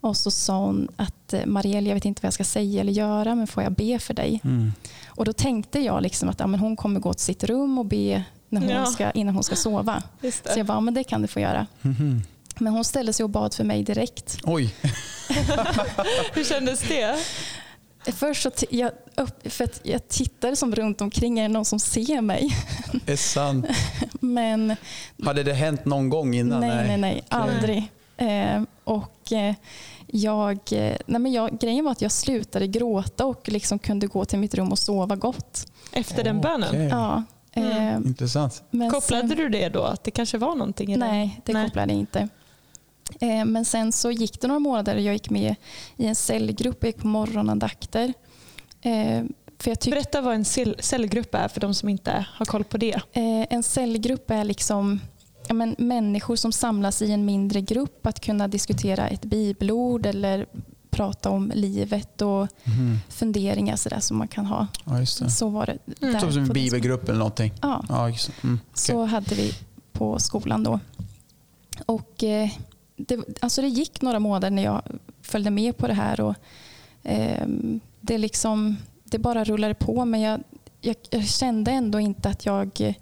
Och 0.02 0.18
så 0.18 0.32
sa 0.32 0.58
hon 0.58 0.88
att 0.96 1.34
eh, 1.34 1.46
Marielle, 1.46 1.90
jag 1.90 1.96
vet 1.96 2.06
inte 2.06 2.20
vad 2.22 2.28
jag 2.28 2.34
ska 2.34 2.44
säga 2.44 2.82
eller 2.82 2.94
göra, 2.94 3.36
men 3.36 3.48
får 3.48 3.64
jag 3.64 3.72
be 3.72 4.00
för 4.00 4.14
dig? 4.14 4.42
Mm. 4.44 4.72
Och 5.08 5.26
då 5.26 5.34
tänkte 5.34 5.80
jag 5.80 6.04
liksom 6.04 6.30
att 6.30 6.40
ja, 6.40 6.48
men 6.48 6.60
hon 6.60 6.76
kommer 6.76 7.00
gå 7.00 7.14
till 7.14 7.24
sitt 7.26 7.44
rum 7.44 7.78
och 7.78 7.86
be 7.86 8.24
när 8.50 8.62
hon 8.62 8.70
Ja. 8.70 8.86
ska, 8.86 9.12
innan 9.12 9.34
hon 9.34 9.44
ska 9.44 9.56
sova. 9.56 10.04
Just 10.22 10.50
Så 10.54 10.60
jag 10.60 10.66
bara, 10.66 10.74
ja, 10.74 10.80
men 10.80 10.94
det 10.94 11.04
kan 11.04 11.22
du 11.22 11.28
få 11.28 11.40
göra. 11.40 11.68
Mhm. 11.82 12.22
Men 12.60 12.74
hon 12.74 12.84
ställde 12.84 13.14
sig 13.14 13.24
och 13.24 13.30
bad 13.30 13.54
för 13.54 13.64
mig 13.64 13.84
direkt. 13.84 14.38
Oj. 14.44 14.76
Hur 16.34 16.44
kändes 16.44 16.82
det? 16.82 17.18
Först 18.06 18.42
så 18.44 18.52
jag, 18.70 18.92
upp, 19.16 19.52
för 19.52 19.64
att 19.64 19.80
jag 19.84 20.08
tittar 20.08 20.56
som 20.56 20.76
runt 20.76 21.02
omkring, 21.02 21.40
är 21.40 21.44
det 21.44 21.54
någon 21.54 21.66
som 21.66 21.80
ser 21.80 22.22
mig? 22.22 22.58
Det 23.06 23.12
är 23.12 23.16
sant. 23.18 23.66
Men 24.20 24.76
Hade 25.26 25.44
det 25.44 25.54
hänt 25.54 25.86
någon 25.86 26.10
gång 26.10 26.36
innan? 26.36 26.60
nej, 26.60 26.88
nej, 26.88 26.98
nej, 26.98 27.24
aldrig. 27.30 27.92
Eh, 28.18 28.64
och 28.84 29.32
eh, 29.32 29.56
jag, 30.08 30.52
eh, 30.72 30.98
nej 31.06 31.22
men 31.22 31.32
jag, 31.32 31.60
grejen 31.60 31.86
var 31.86 31.92
att 31.92 32.02
jag 32.02 32.12
slutade 32.12 32.68
gråta 32.68 33.26
och 33.26 33.50
liksom 33.50 33.80
kunde 33.80 34.08
gå 34.08 34.26
till 34.26 34.40
mitt 34.40 34.54
rum 34.56 34.72
och 34.72 34.80
sova 34.80 35.16
gott. 35.16 35.68
Efter 35.92 36.24
den 36.24 36.42
bönen? 36.42 36.70
Okej. 36.70 36.88
Ja, 36.88 37.24
Mm. 37.54 37.72
eh, 37.88 37.96
Intressant. 38.08 38.64
men 38.70 38.90
Kopplade 38.92 39.28
sen, 39.28 39.38
du 39.38 39.50
det 39.50 39.70
då? 39.70 39.84
Att 39.84 40.04
det 40.04 40.12
kanske 40.12 40.38
var 40.38 40.56
någonting 40.56 40.94
i 40.94 40.98
det? 40.98 41.06
Nej, 41.08 41.42
det 41.46 41.54
Nej. 41.54 41.66
kopplade 41.66 41.94
jag 41.94 42.00
inte. 42.00 42.30
Eh, 43.20 43.46
men 43.46 43.66
sen 43.66 43.92
så 43.92 44.12
gick 44.12 44.42
det 44.42 44.48
några 44.48 44.60
månader 44.60 44.96
och 44.96 45.02
jag 45.02 45.14
gick 45.14 45.30
med 45.30 45.56
i 45.98 46.06
en 46.06 46.16
cellgrupp. 46.16 46.78
Jag 46.82 46.88
gick 46.88 46.98
på 46.98 47.08
morgonandakter. 47.08 48.14
Eh, 48.82 49.24
för 49.60 49.72
jag 49.72 49.78
tyck- 49.80 49.90
Berätta 49.92 50.22
vad 50.22 50.36
en 50.36 50.46
cell- 50.46 50.76
cellgrupp 50.80 51.36
är 51.36 51.48
för 51.48 51.62
de 51.62 51.74
som 51.74 51.90
inte 51.90 52.26
har 52.34 52.46
koll 52.46 52.64
på 52.64 52.78
det. 52.78 52.94
Eh, 52.94 53.46
en 53.50 53.64
cellgrupp 53.64 54.32
är 54.32 54.44
liksom 54.44 55.00
ja, 55.48 55.54
men, 55.54 55.76
människor 55.78 56.36
som 56.36 56.52
samlas 56.52 57.02
i 57.02 57.12
en 57.12 57.26
mindre 57.26 57.62
grupp 57.62 58.06
att 58.06 58.20
kunna 58.20 58.48
diskutera 58.48 59.08
ett 59.08 59.22
bibelord 59.26 60.06
eller 60.06 60.46
prata 60.90 61.30
om 61.30 61.52
livet 61.56 62.22
och 62.22 62.48
Mhm. 62.64 62.98
funderingar 63.10 63.76
så 63.76 63.90
där 63.90 64.00
som 64.00 64.18
man 64.18 64.28
kan 64.28 64.46
ha. 64.46 64.68
Ja, 64.86 65.00
just 65.00 65.20
det. 65.20 65.30
Så 65.30 65.50
var 65.50 65.66
det. 65.66 65.78
Mm. 66.02 66.14
där 66.14 66.20
Som 66.32 66.44
en 66.44 66.48
bibelgrupp 66.50 67.10
eller 67.10 67.20
någonting? 67.20 67.54
Ja, 67.62 67.86
Ja. 67.90 67.96
Mm. 68.08 68.12
okej. 68.12 68.60
så 68.74 69.06
hade 69.06 69.36
vi 69.36 69.52
på 69.94 70.20
skolan 70.20 70.64
då. 70.64 70.80
Och, 71.86 72.24
eh, 72.24 72.50
det, 73.08 73.20
alltså 73.40 73.62
det 73.62 73.68
gick 73.68 74.02
några 74.02 74.20
månader 74.20 74.50
när 74.50 74.64
jag 74.64 74.82
följde 75.22 75.50
med 75.52 75.78
på 75.78 75.88
det 75.88 75.94
här. 75.94 76.22
Och, 76.22 76.36
ehm, 77.04 77.80
det, 78.02 78.18
liksom, 78.18 78.78
det 79.04 79.20
bara 79.20 79.44
rullade 79.44 79.74
på 79.74 80.06
men 80.06 80.22
jag, 80.22 80.44
jag, 80.82 80.96
jag 81.10 81.26
kände 81.28 81.72
ändå 81.72 82.00
inte 82.00 82.30
att 82.30 82.46
jag 82.46 82.82
eh, 82.82 82.96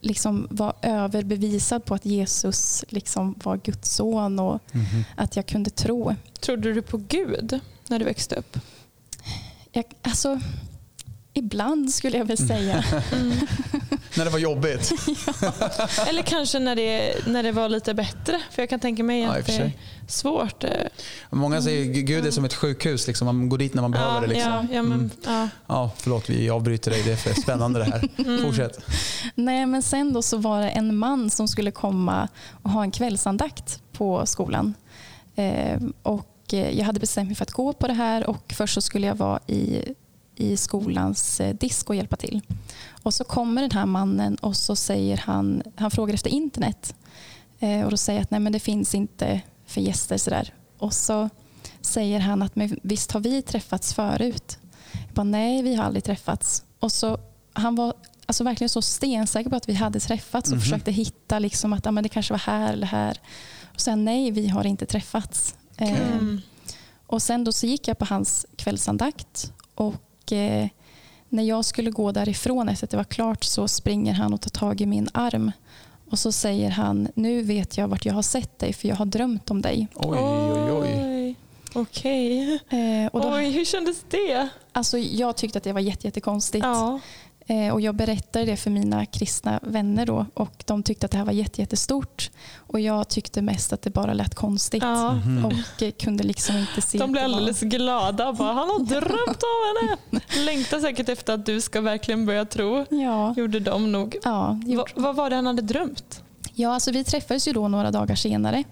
liksom 0.00 0.46
var 0.50 0.72
överbevisad 0.82 1.84
på 1.84 1.94
att 1.94 2.04
Jesus 2.06 2.84
liksom 2.88 3.34
var 3.44 3.56
Guds 3.56 3.94
son 3.94 4.38
och 4.38 4.60
Mhm. 4.72 5.04
att 5.16 5.36
jag 5.36 5.46
kunde 5.46 5.70
tro. 5.70 6.14
Trodde 6.40 6.72
du 6.74 6.82
på 6.82 6.96
Gud 7.08 7.60
när 7.88 7.98
du 7.98 8.04
växte 8.04 8.34
upp? 8.36 8.58
Jag, 9.72 9.84
alltså, 10.02 10.40
ibland 11.38 11.90
skulle 11.94 12.18
jag 12.18 12.24
väl 12.24 12.36
säga. 12.38 12.84
När 14.16 14.24
det 14.24 14.30
var 14.30 14.38
jobbigt? 14.38 14.92
Eller 16.08 16.22
kanske 16.22 16.58
när 16.58 16.76
det, 16.76 17.14
när 17.26 17.42
det 17.42 17.52
var 17.52 17.68
lite 17.68 17.94
bättre? 17.94 18.40
För 18.50 18.62
jag 18.62 18.68
kan 18.70 18.80
tänka 18.80 19.02
mig 19.02 19.20
Ja, 19.22 19.38
att 19.38 19.46
det 19.46 19.52
är 19.56 19.72
svårt. 20.08 20.64
eh, 20.64 20.70
Många 21.30 21.62
säger 21.62 21.90
att 21.90 21.96
Gud 21.96 22.26
är 22.26 22.30
som 22.30 22.44
ett 22.44 22.54
sjukhus. 22.54 23.06
Liksom. 23.06 23.26
Man 23.26 23.48
går 23.48 23.58
dit 23.58 23.74
när 23.74 23.82
man 23.82 23.90
behöver 23.90 24.14
ja, 24.14 24.20
det. 24.20 24.26
Liksom. 24.26 24.52
ja, 24.52 24.64
ja, 24.72 24.82
men, 24.82 24.92
Mm. 24.92 25.10
ja. 25.26 25.48
Ja, 25.66 25.90
förlåt, 25.96 26.30
vi 26.30 26.50
avbryter 26.50 26.90
dig. 26.90 27.02
Det 27.02 27.12
är 27.12 27.16
för 27.16 27.34
spännande 27.40 27.78
det 27.78 27.84
här. 27.84 28.08
Mm. 28.18 28.42
Fortsätt. 28.42 28.78
Nej, 29.34 29.66
men 29.66 29.82
sen 29.82 30.12
då 30.12 30.22
så 30.22 30.36
var 30.36 30.60
det 30.62 30.68
en 30.68 30.96
man 30.96 31.30
som 31.30 31.48
skulle 31.48 31.70
komma 31.70 32.28
och 32.62 32.70
ha 32.70 32.82
en 32.82 32.90
kvällsandakt 32.90 33.80
på 33.92 34.26
skolan. 34.26 34.74
Eh, 35.36 35.78
och 36.02 36.34
eh, 36.52 36.78
jag 36.78 36.84
hade 36.84 37.00
bestämt 37.00 37.26
mig 37.28 37.36
för 37.36 37.42
att 37.44 37.52
gå 37.52 37.72
på 37.72 37.86
det 37.86 37.92
här 37.92 38.26
och 38.30 38.52
först 38.56 38.74
så 38.74 38.80
skulle 38.80 39.06
jag 39.06 39.14
vara 39.14 39.40
i, 39.46 39.84
i 40.40 40.56
skolans 40.56 41.40
eh, 41.40 41.54
disk 41.54 41.88
och 41.90 41.96
hjälpa 41.96 42.16
till. 42.16 42.40
Och 43.02 43.14
så 43.14 43.24
kommer 43.24 43.62
den 43.62 43.70
här 43.70 43.86
mannen 43.86 44.34
och 44.34 44.56
så 44.56 44.76
säger 44.76 45.16
han, 45.16 45.62
han 45.76 45.90
frågar 45.90 46.14
efter 46.14 46.30
internet. 46.30 46.94
Eh, 47.58 47.84
och 47.84 47.90
då 47.90 47.96
säger 47.96 48.20
att 48.22 48.30
nej 48.30 48.40
men 48.40 48.52
det 48.52 48.60
finns 48.60 48.94
inte 48.94 49.40
för 49.66 49.80
gäster 49.80 50.18
sådär. 50.18 50.54
Och 50.78 50.92
så 50.94 51.28
säger 51.80 52.20
han 52.20 52.42
att 52.42 52.56
men 52.56 52.80
visst 52.82 53.12
har 53.12 53.20
vi 53.20 53.42
träffats 53.42 53.94
förut. 53.94 54.58
Jag 54.92 55.14
bara 55.14 55.22
nej, 55.24 55.62
vi 55.62 55.74
har 55.74 55.84
aldrig 55.84 56.04
träffats. 56.04 56.64
Och 56.80 56.92
så, 56.92 57.18
han 57.52 57.74
var 57.74 57.94
alltså 58.26 58.44
verkligen 58.44 58.68
så 58.68 58.82
stensäker 58.82 59.50
på 59.50 59.56
att 59.56 59.68
vi 59.68 59.74
hade 59.74 60.00
träffats 60.00 60.48
och 60.50 60.54
Mhm. 60.56 60.62
försökte 60.62 60.92
hitta 60.92 61.38
liksom 61.38 61.72
att 61.72 61.86
ah, 61.86 61.90
men 61.90 62.02
det 62.02 62.08
kanske 62.08 62.32
var 62.34 62.38
här 62.38 62.72
eller 62.72 62.86
här. 62.86 63.20
Och 63.74 63.80
sen 63.80 64.04
nej, 64.04 64.30
vi 64.30 64.48
har 64.48 64.66
inte 64.66 64.86
träffats. 64.86 65.54
Eh, 65.76 66.12
Mm. 66.12 66.40
och 67.06 67.22
sen 67.22 67.44
då 67.44 67.52
så 67.52 67.66
gick 67.66 67.88
jag 67.88 67.98
på 67.98 68.04
hans 68.04 68.46
kvällsandakt 68.56 69.52
och 69.74 69.94
eh, 70.32 70.66
när 71.28 71.42
jag 71.42 71.64
skulle 71.64 71.90
gå 71.90 72.12
därifrån 72.12 72.68
efter 72.68 72.86
att 72.86 72.90
det 72.90 72.96
var 72.96 73.04
klart 73.04 73.44
så 73.44 73.68
springer 73.68 74.12
han 74.12 74.34
och 74.34 74.40
tar 74.40 74.50
tag 74.50 74.80
i 74.80 74.86
min 74.86 75.08
arm 75.14 75.52
och 76.10 76.18
så 76.18 76.32
säger 76.32 76.70
han 76.70 77.08
nu 77.14 77.42
vet 77.42 77.76
jag 77.78 77.88
vart 77.88 78.04
jag 78.04 78.14
har 78.14 78.22
sett 78.22 78.58
dig 78.58 78.72
för 78.72 78.88
jag 78.88 78.96
har 78.96 79.06
drömt 79.06 79.50
om 79.50 79.62
dig. 79.62 79.88
Oj, 79.94 80.18
oj, 80.18 80.72
oj. 80.72 81.34
Okej. 81.74 82.54
Eh, 82.68 83.06
och 83.12 83.20
då, 83.20 83.34
Oj, 83.34 83.50
hur 83.50 83.64
kändes 83.64 84.04
det? 84.10 84.48
alltså, 84.72 84.98
jag 84.98 85.36
tyckte 85.36 85.58
att 85.58 85.64
det 85.64 85.72
var 85.72 85.80
jätte, 85.80 86.06
jättekonstigt. 86.06 86.64
Ja. 86.64 87.00
Eh, 87.50 87.72
och 87.72 87.80
jag 87.80 87.94
berättade 87.94 88.44
det 88.44 88.56
för 88.56 88.70
mina 88.70 89.06
kristna 89.06 89.60
vänner 89.62 90.06
då 90.06 90.26
och 90.34 90.64
de 90.66 90.82
tyckte 90.82 91.06
att 91.06 91.12
det 91.12 91.18
här 91.18 91.24
var 91.24 91.32
jätte, 91.32 91.60
jättestort. 91.60 92.30
Och 92.56 92.80
jag 92.80 93.08
tyckte 93.08 93.42
mest 93.42 93.72
att 93.72 93.82
det 93.82 93.90
bara 93.90 94.12
lät 94.12 94.34
konstigt. 94.34 94.82
ja. 94.82 95.12
Mhm. 95.14 95.44
Och 95.44 95.82
eh, 95.82 95.90
kunde 95.90 96.24
liksom 96.24 96.56
inte 96.56 96.80
se 96.82 96.98
De 96.98 97.12
blev 97.12 97.24
det 97.24 97.28
var- 97.30 97.36
alldeles 97.36 97.60
glada. 97.60 98.32
Bara, 98.32 98.52
han 98.52 98.68
har 98.68 98.78
drömt 98.84 99.42
om 99.42 99.88
henne. 100.10 100.20
Längtar 100.44 100.80
säkert 100.80 101.08
efter 101.08 101.32
att 101.34 101.46
du 101.46 101.60
ska 101.60 101.80
verkligen 101.80 102.26
börja 102.26 102.44
tro. 102.44 102.86
Ja, 102.90 103.34
Gjorde 103.36 103.60
de 103.60 103.92
nog. 103.92 104.16
ja, 104.24 104.60
Va, 104.76 104.84
vad 104.94 105.16
var 105.16 105.30
det 105.30 105.36
han 105.36 105.46
hade 105.46 105.62
drömt? 105.62 106.22
ja 106.54 106.74
alltså 106.74 106.90
vi 106.90 107.04
träffades 107.04 107.48
ju 107.48 107.52
då 107.52 107.68
några 107.68 107.90
dagar 107.90 108.14
senare. 108.14 108.64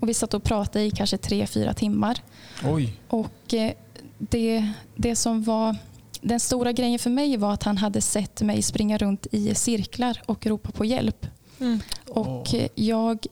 Och 0.00 0.08
vi 0.08 0.14
satt 0.14 0.34
och 0.34 0.42
pratade 0.44 0.84
i 0.84 0.90
kanske 0.90 1.16
tre, 1.16 1.46
fyra 1.46 1.74
timmar. 1.74 2.18
Oj. 2.64 2.92
Och 3.08 3.54
eh, 3.54 3.72
det, 4.18 4.68
det 4.96 5.16
som 5.16 5.42
var 5.42 5.76
den 6.22 6.40
stora 6.40 6.72
grejen 6.72 6.98
för 6.98 7.10
mig 7.10 7.36
var 7.36 7.52
att 7.52 7.62
han 7.62 7.78
hade 7.78 8.00
sett 8.00 8.42
mig 8.42 8.62
springa 8.62 8.98
runt 8.98 9.26
i 9.30 9.54
cirklar 9.54 10.22
och 10.26 10.46
ropa 10.46 10.70
på 10.70 10.84
hjälp. 10.84 11.26
Mm. 11.60 11.80
Och 12.08 12.54
jag 12.74 13.26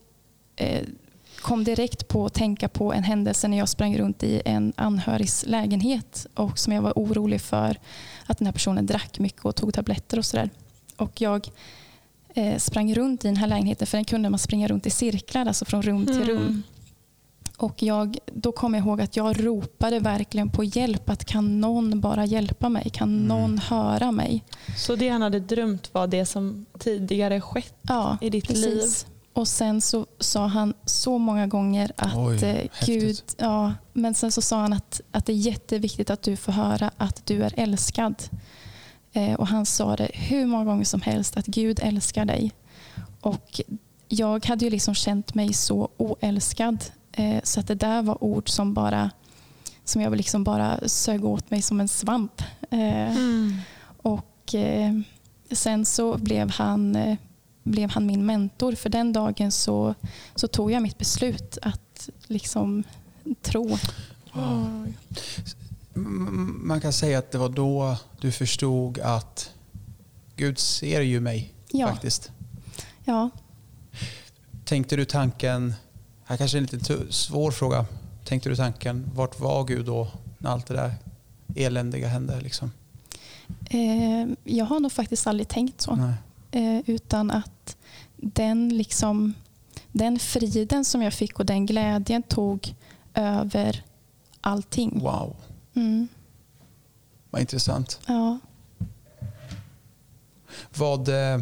eh, 0.56 0.86
kom 1.40 1.64
direkt 1.64 2.08
på 2.08 2.26
att 2.26 2.34
tänka 2.34 2.68
på 2.68 2.92
en 2.92 3.02
händelse 3.02 3.48
när 3.48 3.58
jag 3.58 3.68
sprang 3.68 3.98
runt 3.98 4.22
i 4.22 4.42
en 4.44 4.72
anhörigs 4.76 5.44
lägenhet 5.46 6.26
och 6.34 6.58
som 6.58 6.72
jag 6.72 6.82
var 6.82 6.92
orolig 6.96 7.40
för 7.40 7.78
att 8.26 8.38
den 8.38 8.46
här 8.46 8.52
personen 8.52 8.86
drack 8.86 9.18
mycket 9.18 9.44
och 9.44 9.56
tog 9.56 9.74
tabletter 9.74 10.18
och 10.18 10.24
sådär. 10.24 10.50
Och 10.96 11.20
jag 11.20 11.48
eh, 12.34 12.58
sprang 12.58 12.94
runt 12.94 13.24
i 13.24 13.28
den 13.28 13.36
här 13.36 13.46
lägenheten 13.46 13.86
för 13.86 13.98
den 13.98 14.04
kunde 14.04 14.30
man 14.30 14.38
springa 14.38 14.68
runt 14.68 14.86
i 14.86 14.90
cirklar, 14.90 15.46
alltså 15.46 15.64
från 15.64 15.82
rum 15.82 16.06
till 16.06 16.24
rum. 16.24 16.38
Mm. 16.38 16.62
Och 17.62 17.82
jag, 17.82 18.18
då 18.34 18.52
kom 18.52 18.74
jag 18.74 18.84
ihåg 18.86 19.00
att 19.00 19.16
jag 19.16 19.46
ropade 19.46 19.98
verkligen 19.98 20.50
på 20.50 20.64
hjälp. 20.64 21.10
Att 21.10 21.24
kan 21.24 21.60
någon 21.60 22.00
bara 22.00 22.24
hjälpa 22.24 22.68
mig? 22.68 22.90
Kan 22.90 23.08
Mm. 23.08 23.26
någon 23.26 23.58
höra 23.58 24.12
mig? 24.12 24.44
Så 24.76 24.96
det 24.96 25.08
han 25.08 25.22
hade 25.22 25.40
drömt 25.40 25.94
var 25.94 26.06
det 26.06 26.26
som 26.26 26.66
tidigare 26.78 27.40
skett 27.40 27.74
Ja, 27.82 28.18
i 28.20 28.30
ditt 28.30 28.46
precis. 28.48 28.64
liv? 28.66 29.12
Och 29.32 29.48
sen 29.48 29.80
så 29.80 30.06
sa 30.18 30.46
han 30.46 30.74
så 30.84 31.18
många 31.18 31.46
gånger 31.46 31.92
att 31.96 32.16
Oj, 32.16 32.34
eh, 32.44 32.54
häftigt. 32.54 32.86
Gud, 32.86 33.22
ja, 33.36 33.72
men 33.92 34.14
sen 34.14 34.32
så 34.32 34.42
sa 34.42 34.60
han 34.60 34.72
att, 34.72 35.00
att 35.10 35.26
det 35.26 35.32
är 35.32 35.36
jätteviktigt 35.36 36.10
att 36.10 36.22
du 36.22 36.36
får 36.36 36.52
höra 36.52 36.90
att 36.96 37.26
du 37.26 37.42
är 37.42 37.54
älskad. 37.56 38.14
Eh, 39.12 39.34
och 39.34 39.46
han 39.46 39.66
sa 39.66 39.96
det 39.96 40.10
hur 40.14 40.46
många 40.46 40.64
gånger 40.64 40.84
som 40.84 41.00
helst 41.00 41.36
att 41.36 41.46
Gud 41.46 41.80
älskar 41.82 42.24
dig. 42.24 42.52
Och 43.20 43.60
jag 44.08 44.46
hade 44.46 44.64
ju 44.64 44.70
liksom 44.70 44.94
känt 44.94 45.34
mig 45.34 45.52
så 45.52 45.88
oälskad 45.96 46.84
så 47.42 47.60
att 47.60 47.66
det 47.66 47.74
där 47.74 48.02
var 48.02 48.24
ord 48.24 48.48
som 48.48 48.74
bara 48.74 49.10
som 49.84 50.02
jag 50.02 50.16
liksom 50.16 50.44
bara 50.44 50.88
sög 50.88 51.24
åt 51.24 51.50
mig 51.50 51.62
som 51.62 51.80
en 51.80 51.88
svamp. 51.88 52.42
Eh, 52.70 53.16
Mm. 53.16 53.54
och 54.02 54.54
eh, 54.54 54.92
sen 55.50 55.84
så 55.84 56.18
blev 56.18 56.50
han, 56.50 56.96
eh, 56.96 57.16
blev 57.62 57.90
han 57.90 58.06
min 58.06 58.26
mentor. 58.26 58.72
För 58.72 58.88
den 58.88 59.12
dagen 59.12 59.52
så, 59.52 59.94
så 60.34 60.48
tog 60.48 60.72
jag 60.72 60.82
mitt 60.82 60.98
beslut 60.98 61.58
att 61.62 62.08
liksom 62.26 62.84
tro. 63.42 63.78
Wow. 64.32 64.92
M- 65.96 66.60
Man 66.64 66.80
kan 66.80 66.92
säga 66.92 67.18
att 67.18 67.30
det 67.32 67.38
var 67.38 67.48
då 67.48 67.96
du 68.20 68.32
förstod 68.32 68.98
att 68.98 69.50
Gud 70.36 70.58
ser 70.58 71.00
ju 71.00 71.20
mig 71.20 71.54
Ja, 71.68 71.88
faktiskt. 71.88 72.30
ja, 73.04 73.30
Tänkte 74.64 74.96
du 74.96 75.04
tanken, 75.04 75.74
här 76.30 76.36
kanske 76.36 76.58
är 76.58 76.60
en 76.60 76.66
lite 76.72 77.12
svår 77.12 77.50
fråga. 77.50 77.86
Tänkte 78.24 78.48
du 78.48 78.56
tanken, 78.56 79.10
vart 79.14 79.40
var 79.40 79.64
Gud 79.64 79.86
då 79.86 80.08
när 80.38 80.50
allt 80.50 80.66
det 80.66 80.74
där 80.74 80.94
eländiga 81.56 82.08
hände? 82.08 82.40
Liksom? 82.40 82.72
eh, 83.70 84.26
jag 84.44 84.64
har 84.64 84.80
nog 84.80 84.92
faktiskt 84.92 85.26
aldrig 85.26 85.48
tänkt 85.48 85.80
så. 85.80 86.12
Eh, 86.50 86.80
utan 86.86 87.30
att 87.30 87.76
den, 88.16 88.68
liksom, 88.68 89.34
den 89.92 90.18
friden 90.18 90.84
som 90.84 91.02
jag 91.02 91.14
fick 91.14 91.38
och 91.38 91.46
den 91.46 91.66
glädjen 91.66 92.22
tog 92.22 92.74
över 93.14 93.84
allting. 94.40 95.00
Wow, 95.00 95.36
Mm, 95.74 96.08
vad 97.30 97.40
intressant. 97.40 98.00
ja. 98.06 98.38
Vad, 100.76 101.08
eh, 101.08 101.40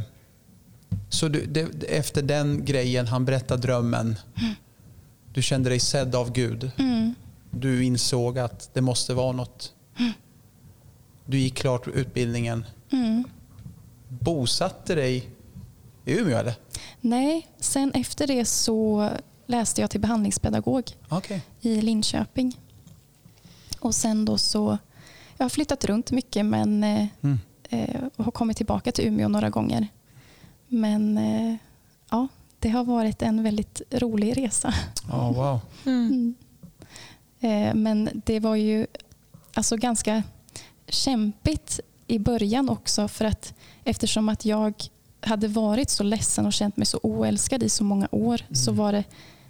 så 1.09 1.29
du, 1.29 1.47
det, 1.47 1.85
efter 1.97 2.23
den 2.23 2.65
grejen, 2.65 3.07
han 3.07 3.25
berättade 3.25 3.63
drömmen. 3.63 4.17
Du 5.39 5.43
kände 5.43 5.69
dig 5.71 5.81
sedd 5.81 6.15
av 6.15 6.33
Gud. 6.33 6.71
Mm, 6.79 7.15
Du 7.51 7.85
insåg 7.85 8.39
att 8.39 8.71
det 8.75 8.81
måste 8.81 9.15
vara 9.15 9.33
något. 9.33 9.73
Du 11.27 11.39
gick 11.39 11.55
klart 11.55 11.89
utbildningen. 11.89 12.65
mm. 12.91 13.25
Bosatte 14.09 14.95
dig 14.95 15.29
i 16.05 16.19
Umeå 16.19 16.39
eller? 16.39 16.55
Nej, 17.01 17.47
sen 17.59 17.93
efter 17.93 18.27
det 18.27 18.45
så 18.45 19.11
läste 19.47 19.81
jag 19.81 19.91
till 19.91 20.01
behandlingspedagog 20.01 20.91
Okej. 21.09 21.43
i 21.61 21.81
Linköping. 21.81 22.57
Och 23.81 23.95
sen 23.95 24.25
då 24.25 24.39
så, 24.39 24.79
jag 25.37 25.45
har 25.45 25.51
flyttat 25.51 25.85
runt 25.85 26.11
mycket 26.11 26.47
men 26.47 26.85
eh, 26.85 27.07
Mm. 27.23 27.39
eh, 27.71 28.01
och 28.17 28.25
har 28.25 28.33
kommit 28.33 28.57
tillbaka 28.57 28.93
till 28.93 29.07
Umeå 29.07 29.29
några 29.29 29.51
gånger. 29.51 29.89
Men 30.69 31.19
eh, 31.19 31.57
ja, 32.11 32.29
det 32.59 32.69
har 32.69 32.85
varit 32.85 33.23
en 33.23 33.43
väldigt 33.43 33.83
rolig 33.91 34.37
resa. 34.37 34.75
Ja, 35.09 35.33
wow. 35.33 35.61
Mm. 35.87 36.35
Mm. 37.41 37.69
Eh, 37.69 37.75
men 37.75 38.11
det 38.27 38.41
var 38.41 38.57
ju 38.57 38.87
alltså 39.55 39.77
ganska 39.77 40.23
kämpigt 40.89 41.81
i 42.07 42.19
början 42.19 42.69
också 42.69 43.09
för 43.09 43.25
att 43.25 43.55
eftersom 43.85 44.29
att 44.29 44.45
jag 44.45 44.75
hade 45.21 45.49
varit 45.49 45.91
så 45.91 46.03
ledsen 46.03 46.47
och 46.47 46.53
känt 46.53 46.77
mig 46.77 46.87
så 46.87 46.99
oälskad 47.03 47.63
i 47.63 47.69
så 47.69 47.85
många 47.85 48.09
år 48.11 48.41
så 48.53 48.71
Mm. 48.71 48.85
var 48.85 48.93
det, 48.93 49.05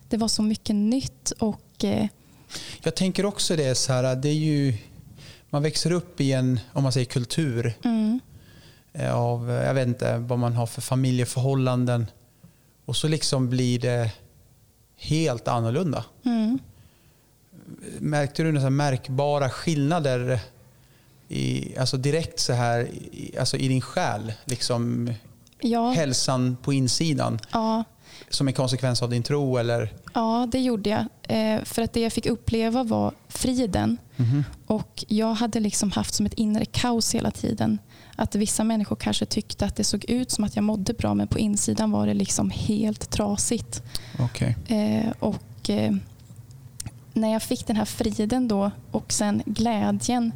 det 0.09 0.17
var 0.17 0.29
så 0.29 0.43
mycket 0.43 0.77
nytt 0.77 1.31
och 1.31 1.85
eh, 1.85 2.07
Jag 2.83 2.97
tänker 2.97 3.27
också 3.27 3.57
det 3.57 3.75
så 3.75 3.93
här, 3.93 4.17
det 4.17 4.29
är 4.29 4.33
ju, 4.35 4.75
man 5.50 5.62
växer 5.62 5.93
upp 5.93 6.21
i 6.21 6.33
en, 6.33 6.61
om 6.73 6.83
man 6.83 6.93
säger 6.93 7.07
kultur, 7.07 7.75
mm, 7.85 8.21
eh, 8.93 9.15
av, 9.15 9.50
jag 9.50 9.75
vet 9.75 9.88
inte 9.88 10.19
vad 10.19 10.38
man 10.38 10.53
har 10.53 10.67
för 10.67 10.81
familjeförhållanden. 10.81 12.07
Och 12.88 12.97
så 12.97 13.09
liksom 13.09 13.49
blir 13.49 13.78
det 13.78 14.12
helt 14.97 15.49
annorlunda. 15.49 16.04
mm. 16.25 16.59
Märkte 17.99 18.42
du 18.42 18.52
några 18.52 18.71
märkbara 18.71 19.50
skillnader 19.50 20.40
i, 21.28 21.78
alltså 21.78 21.97
direkt 21.97 22.40
så 22.40 22.52
här, 22.52 22.80
i, 23.12 23.35
alltså 23.38 23.57
i 23.57 23.68
din 23.68 23.80
själ? 23.80 24.33
Liksom 24.45 25.12
Ja, 25.61 25.90
hälsan 25.90 26.57
på 26.62 26.73
insidan 26.73 27.38
ja, 27.52 27.85
som 28.28 28.49
en 28.49 28.54
konsekvens 28.54 29.02
av 29.02 29.11
din 29.11 29.23
tro? 29.23 29.57
Eller? 29.57 29.92
ja, 30.14 30.49
det 30.52 30.61
gjorde 30.61 30.90
jag. 30.90 31.07
Eh, 31.23 31.64
för 31.64 31.83
att 31.83 31.92
det 31.92 32.00
jag 32.00 32.12
fick 32.12 32.26
uppleva 32.26 32.83
var 32.83 33.12
friden. 33.28 33.97
Och 34.67 35.05
jag 35.09 35.35
hade 35.35 35.61
liksom 35.61 35.91
haft 35.91 36.15
som 36.15 36.27
ett 36.27 36.35
inre 36.35 36.65
kaos 36.65 37.15
hela 37.15 37.31
tiden. 37.31 37.79
Att 38.17 38.35
vissa 38.35 38.65
människor 38.65 38.97
kanske 38.97 39.27
tyckte 39.27 39.67
att 39.67 39.77
det 39.77 39.85
såg 39.85 40.05
ut 40.05 40.31
som 40.31 40.45
att 40.45 40.57
jag 40.57 40.65
mådde 40.65 40.93
bra 40.93 41.15
men 41.15 41.29
på 41.29 41.39
insidan 41.39 41.91
var 41.91 42.07
det 42.07 42.15
liksom 42.15 42.51
helt 42.51 43.11
trasigt. 43.11 43.83
Okej. 44.19 44.57
Eh, 44.67 45.13
och 45.19 45.71
eh, 45.71 45.95
när 47.13 47.33
jag 47.33 47.43
fick 47.43 47.67
den 47.67 47.77
här 47.77 47.85
friden 47.85 48.49
då 48.49 48.71
och 48.91 49.13
sen 49.13 49.43
glädjen. 49.47 50.33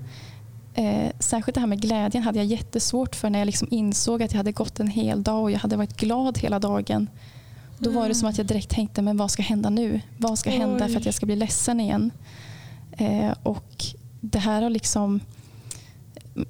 Eh, 0.75 1.12
särskilt 1.19 1.55
det 1.55 1.61
här 1.61 1.67
med 1.67 1.81
glädjen 1.81 2.23
hade 2.23 2.39
jag 2.39 2.47
jättesvårt 2.47 3.17
för 3.17 3.31
när 3.31 3.39
jag 3.39 3.47
liksom 3.47 3.69
insåg 3.71 4.23
att 4.23 4.33
jag 4.33 4.39
hade 4.39 4.53
gått 4.53 4.81
en 4.81 4.89
hel 4.89 5.23
dag 5.23 5.43
och 5.43 5.51
jag 5.51 5.59
hade 5.59 5.77
varit 5.77 5.97
glad 5.97 6.39
hela 6.39 6.59
dagen. 6.59 7.09
Då 7.79 7.91
var 7.91 8.09
det 8.09 8.15
som 8.15 8.29
att 8.29 8.39
jag 8.39 8.47
direkt 8.47 8.69
tänkte, 8.69 9.03
men 9.03 9.17
vad 9.17 9.31
ska 9.31 9.43
hända 9.43 9.71
nu? 9.71 10.01
Vad 10.19 10.39
ska 10.39 10.51
hända 10.51 10.89
för 10.89 10.97
att 10.97 11.05
jag 11.05 11.15
ska 11.15 11.27
bli 11.27 11.37
ledsen 11.37 11.81
igen? 11.81 12.11
Eh, 12.97 13.33
och 13.43 13.85
det 14.21 14.39
här 14.39 14.63
har 14.63 14.71
liksom 14.71 15.21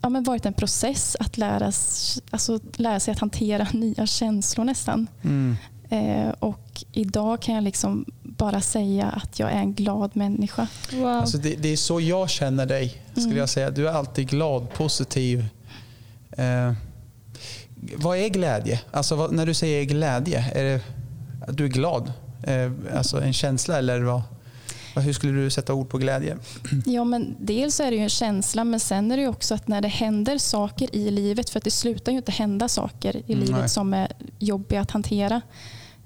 ja, 0.00 0.08
men 0.08 0.22
varit 0.22 0.46
en 0.46 0.52
process 0.52 1.16
att 1.20 1.38
lära, 1.38 1.64
alltså, 2.30 2.60
lära 2.74 3.00
sig 3.00 3.12
att 3.12 3.18
hantera 3.18 3.66
nya 3.72 4.06
känslor 4.06 4.64
nästan. 4.64 5.06
Mm. 5.22 5.56
Eh, 5.90 6.34
och 6.38 6.84
idag 6.92 7.42
kan 7.42 7.54
jag 7.54 7.64
liksom 7.64 8.04
bara 8.22 8.60
säga 8.60 9.06
att 9.06 9.38
jag 9.38 9.50
är 9.52 9.56
en 9.58 9.74
glad 9.74 10.16
människa. 10.16 10.66
Wow. 10.92 11.06
Alltså 11.06 11.38
det, 11.38 11.54
det 11.54 11.68
är 11.68 11.76
så 11.76 12.00
jag 12.00 12.30
känner 12.30 12.66
dig, 12.66 12.88
skulle 13.10 13.24
Mm. 13.26 13.36
jag 13.38 13.48
säga. 13.48 13.70
Du 13.70 13.88
är 13.88 13.92
alltid 13.92 14.28
glad, 14.28 14.72
positiv. 14.72 15.46
Eh, 16.30 16.72
vad 17.96 18.18
är 18.18 18.28
glädje? 18.28 18.80
Alltså 18.90 19.16
vad, 19.16 19.32
när 19.32 19.46
du 19.46 19.54
säger 19.54 19.84
glädje, 19.84 20.50
är 20.54 20.64
det 20.64 20.80
att 21.48 21.56
du 21.56 21.64
är 21.64 21.68
glad? 21.68 22.12
Eh, 22.42 22.72
alltså 22.96 23.20
en 23.22 23.32
känsla 23.32 23.78
eller 23.78 24.00
vad, 24.00 24.22
hur 25.00 25.12
skulle 25.12 25.32
du 25.32 25.50
sätta 25.50 25.74
ord 25.74 25.88
på 25.88 25.98
glädje? 25.98 26.38
Ja, 26.86 27.04
men 27.04 27.36
dels 27.40 27.80
är 27.80 27.90
det 27.90 27.96
ju 27.96 28.02
en 28.02 28.08
känsla 28.08 28.64
men 28.64 28.80
sen 28.80 29.10
är 29.10 29.16
det 29.16 29.28
också 29.28 29.54
att 29.54 29.68
när 29.68 29.80
det 29.80 29.88
händer 29.88 30.38
saker 30.38 30.96
i 30.96 31.10
livet, 31.10 31.50
för 31.50 31.58
att 31.58 31.64
det 31.64 31.70
slutar 31.70 32.12
ju 32.12 32.18
inte 32.18 32.32
hända 32.32 32.68
saker 32.68 33.16
i 33.16 33.32
Mm, 33.32 33.38
livet 33.44 33.60
nej. 33.60 33.68
som 33.68 33.94
är 33.94 34.12
jobbiga 34.38 34.80
att 34.80 34.90
hantera. 34.90 35.40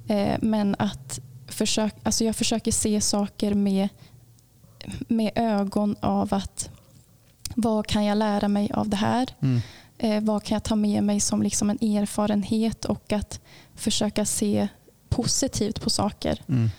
Eh, 0.09 0.37
men 0.41 0.77
att 0.79 1.21
försök, 1.49 1.95
alltså 2.03 2.25
jag 2.25 2.37
försöker 2.37 2.73
se 2.73 3.01
saker 3.01 3.55
med, 3.55 3.89
med 5.09 5.31
ögon 5.35 5.97
av 6.01 6.35
att 6.35 6.71
vad 7.55 7.87
kan 7.87 8.05
jag 8.05 8.19
lära 8.19 8.49
mig 8.49 8.71
av 8.75 8.89
det 8.89 8.97
här? 8.97 9.29
Mm. 9.41 9.61
Eh, 9.99 10.23
vad 10.25 10.45
kan 10.45 10.55
jag 10.57 10.63
ta 10.65 10.77
med 10.77 11.03
mig 11.03 11.21
som 11.21 11.43
liksom 11.43 11.71
en 11.71 11.79
erfarenhet 11.83 12.85
och 12.85 13.13
att 13.13 13.41
försöka 13.75 14.25
se 14.25 14.69
positivt 15.09 15.81
på 15.81 15.91
saker. 15.91 16.43
Mm. 16.49 16.71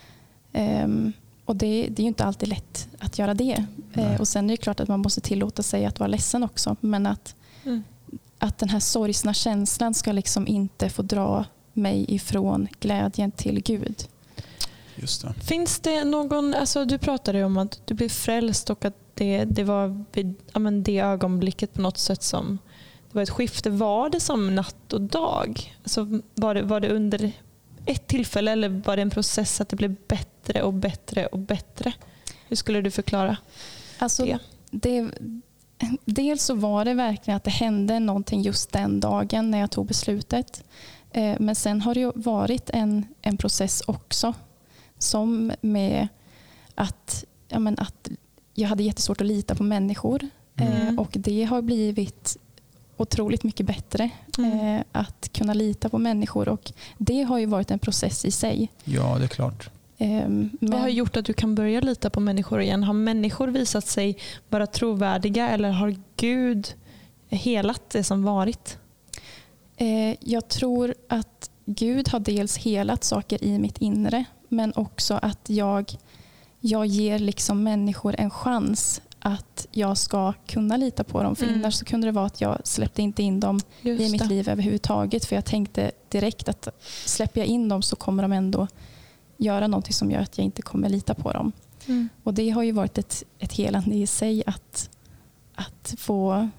Ehm, 0.54 1.14
och 1.48 1.56
det, 1.56 1.88
det 1.90 2.02
är 2.02 2.04
ju 2.04 2.08
inte 2.08 2.26
alltid 2.26 2.50
lätt 2.50 2.88
att 3.00 3.20
göra 3.20 3.34
det. 3.34 3.66
Eh, 3.94 4.20
och 4.20 4.28
Sen 4.28 4.46
är 4.50 4.54
det 4.54 4.58
klart 4.58 4.80
att 4.80 4.88
man 4.88 5.00
måste 5.00 5.22
tillåta 5.22 5.64
sig 5.64 5.86
att 5.86 6.00
vara 6.00 6.08
ledsen 6.08 6.44
också. 6.44 6.76
Men 6.80 7.06
att, 7.06 7.36
Mm. 7.64 7.84
att 8.40 8.58
den 8.58 8.70
här 8.70 8.80
sorgsna 8.80 9.34
känslan 9.34 9.94
ska 9.94 10.12
liksom 10.12 10.48
inte 10.48 10.90
få 10.90 11.02
dra 11.02 11.46
mig 11.74 12.06
ifrån 12.08 12.68
glädjen 12.80 13.32
till 13.32 13.62
Gud. 13.64 14.04
Just 14.96 15.22
det. 15.22 15.34
Finns 15.34 15.80
det 15.80 16.04
någon, 16.04 16.54
alltså 16.54 16.86
du 16.86 16.98
pratade 16.98 17.38
ju 17.38 17.44
om 17.44 17.58
att 17.58 17.82
du 17.86 17.94
blev 17.94 18.10
frälst 18.10 18.70
och 18.70 18.86
att 18.86 18.96
det, 19.14 19.46
det 19.46 19.64
var 19.64 20.06
vid 20.14 20.36
ja, 20.54 20.60
men 20.60 20.84
det 20.84 21.00
ögonblicket 21.00 21.74
på 21.74 21.82
något 21.82 21.98
sätt 21.98 22.24
som 22.24 22.58
det 23.12 23.16
var 23.16 23.22
ett 23.22 23.30
skifte. 23.30 23.70
Var 23.70 24.10
det 24.10 24.20
som 24.20 24.56
natt 24.56 24.94
och 24.94 25.02
dag? 25.02 25.76
Alltså, 25.84 26.22
var, 26.36 26.56
det, 26.56 26.62
var 26.62 26.80
det 26.80 26.90
under 26.90 27.32
ett 27.88 28.08
tillfälle 28.08 28.52
eller 28.52 28.70
var 28.70 28.96
det 28.96 29.02
en 29.02 29.10
process 29.10 29.62
att 29.62 29.70
det 29.70 29.76
blev 29.76 29.96
bättre 30.08 30.64
och 30.64 30.74
bättre 30.74 31.26
och 31.26 31.40
bättre? 31.40 31.94
Hur 32.48 32.56
skulle 32.56 32.82
du 32.82 32.92
förklara 32.92 33.38
Alltså, 33.98 34.26
det? 34.26 34.40
det, 34.72 35.10
dels 36.06 36.44
så 36.44 36.54
var 36.56 36.86
det 36.86 36.94
verkligen 36.94 37.38
att 37.38 37.44
det 37.44 37.52
hände 37.52 38.00
någonting 38.00 38.42
just 38.42 38.72
den 38.72 39.00
dagen 39.00 39.52
när 39.52 39.60
jag 39.60 39.72
tog 39.72 39.86
beslutet. 39.88 40.64
Eh, 41.12 41.36
Men 41.40 41.56
sen 41.56 41.82
har 41.82 41.94
det 41.96 42.12
varit 42.16 42.70
en, 42.70 43.06
en 43.22 43.38
process 43.38 43.84
också. 43.88 44.34
Som 44.98 45.52
med 45.62 46.08
att, 46.76 47.26
ja 47.48 47.60
men 47.60 47.80
att 47.80 48.10
jag 48.54 48.70
hade 48.70 48.84
jättesvårt 48.84 49.22
att 49.22 49.28
lita 49.28 49.56
på 49.56 49.64
människor. 49.64 50.24
Eh, 50.24 50.82
Mm. 50.82 51.00
Och 51.00 51.10
det 51.12 51.44
har 51.44 51.62
blivit 51.62 52.38
otroligt 52.98 53.44
mycket 53.44 53.66
bättre. 53.66 54.10
Mm. 54.38 54.76
eh, 54.76 54.84
Att 54.92 55.30
kunna 55.34 55.54
lita 55.54 55.90
på 55.90 55.98
människor. 55.98 56.50
Och 56.50 56.72
det 56.98 57.22
har 57.24 57.38
ju 57.38 57.46
varit 57.46 57.72
en 57.72 57.80
process 57.80 58.26
i 58.26 58.32
sig. 58.32 58.72
Ja, 58.84 59.16
det 59.18 59.24
är 59.24 59.28
klart. 59.28 59.70
Eh, 59.98 60.10
Vad 60.62 60.74
har 60.74 60.82
men- 60.88 60.96
gjort 60.96 61.18
att 61.18 61.26
du 61.26 61.34
kan 61.34 61.56
börja 61.56 61.82
lita 61.82 62.10
på 62.10 62.20
människor 62.20 62.62
igen? 62.62 62.84
Har 62.84 62.94
människor 62.94 63.48
visat 63.48 63.88
sig 63.88 64.18
vara 64.50 64.68
trovärdiga 64.68 65.50
eller 65.50 65.70
har 65.72 65.96
Gud 66.16 66.74
helat 67.30 67.90
det 67.90 68.04
som 68.04 68.24
varit? 68.24 68.78
Eh, 69.78 70.16
Jag 70.20 70.48
tror 70.48 70.96
att 71.10 71.50
Gud 71.66 72.10
har 72.10 72.20
dels 72.20 72.58
helat 72.58 73.04
saker 73.04 73.44
i 73.44 73.60
mitt 73.60 73.78
inre 73.78 74.26
men 74.50 74.74
också 74.76 75.14
att 75.22 75.50
jag, 75.50 75.92
jag 76.60 76.86
ger 76.86 77.20
liksom 77.20 77.64
människor 77.64 78.16
en 78.18 78.30
chans 78.30 79.02
att 79.28 79.68
jag 79.72 79.98
ska 79.98 80.34
kunna 80.48 80.78
lita 80.78 81.04
på 81.04 81.24
dem. 81.24 81.36
För 81.36 81.46
Mm. 81.46 81.60
innan 81.60 81.72
så 81.72 81.86
kunde 81.86 82.08
det 82.08 82.12
vara 82.12 82.26
att 82.26 82.42
jag 82.42 82.62
släppte 82.64 83.02
inte 83.02 83.24
in 83.24 83.40
dem 83.40 83.60
Just 83.82 84.02
i 84.02 84.10
mitt 84.12 84.22
det. 84.22 84.28
liv 84.28 84.50
överhuvudtaget. 84.50 85.26
För 85.26 85.36
jag 85.36 85.46
tänkte 85.46 85.92
direkt 86.10 86.50
att 86.50 86.68
släpper 87.06 87.42
jag 87.42 87.48
in 87.48 87.70
dem 87.70 87.82
så 87.82 87.96
kommer 87.96 88.24
de 88.24 88.32
ändå 88.34 88.68
göra 89.38 89.68
någonting 89.68 89.94
som 89.94 90.12
gör 90.12 90.20
att 90.20 90.38
jag 90.38 90.46
inte 90.46 90.62
kommer 90.62 90.90
lita 90.90 91.14
på 91.14 91.32
dem. 91.32 91.52
Mm. 91.86 92.10
Och 92.24 92.34
det 92.34 92.50
har 92.50 92.64
ju 92.64 92.72
varit 92.72 92.98
ett, 92.98 93.24
ett 93.40 93.54
helande 93.54 93.96
i 93.96 94.08
sig 94.08 94.44
att, 94.46 94.90
att 95.56 95.96
få, 95.98 96.50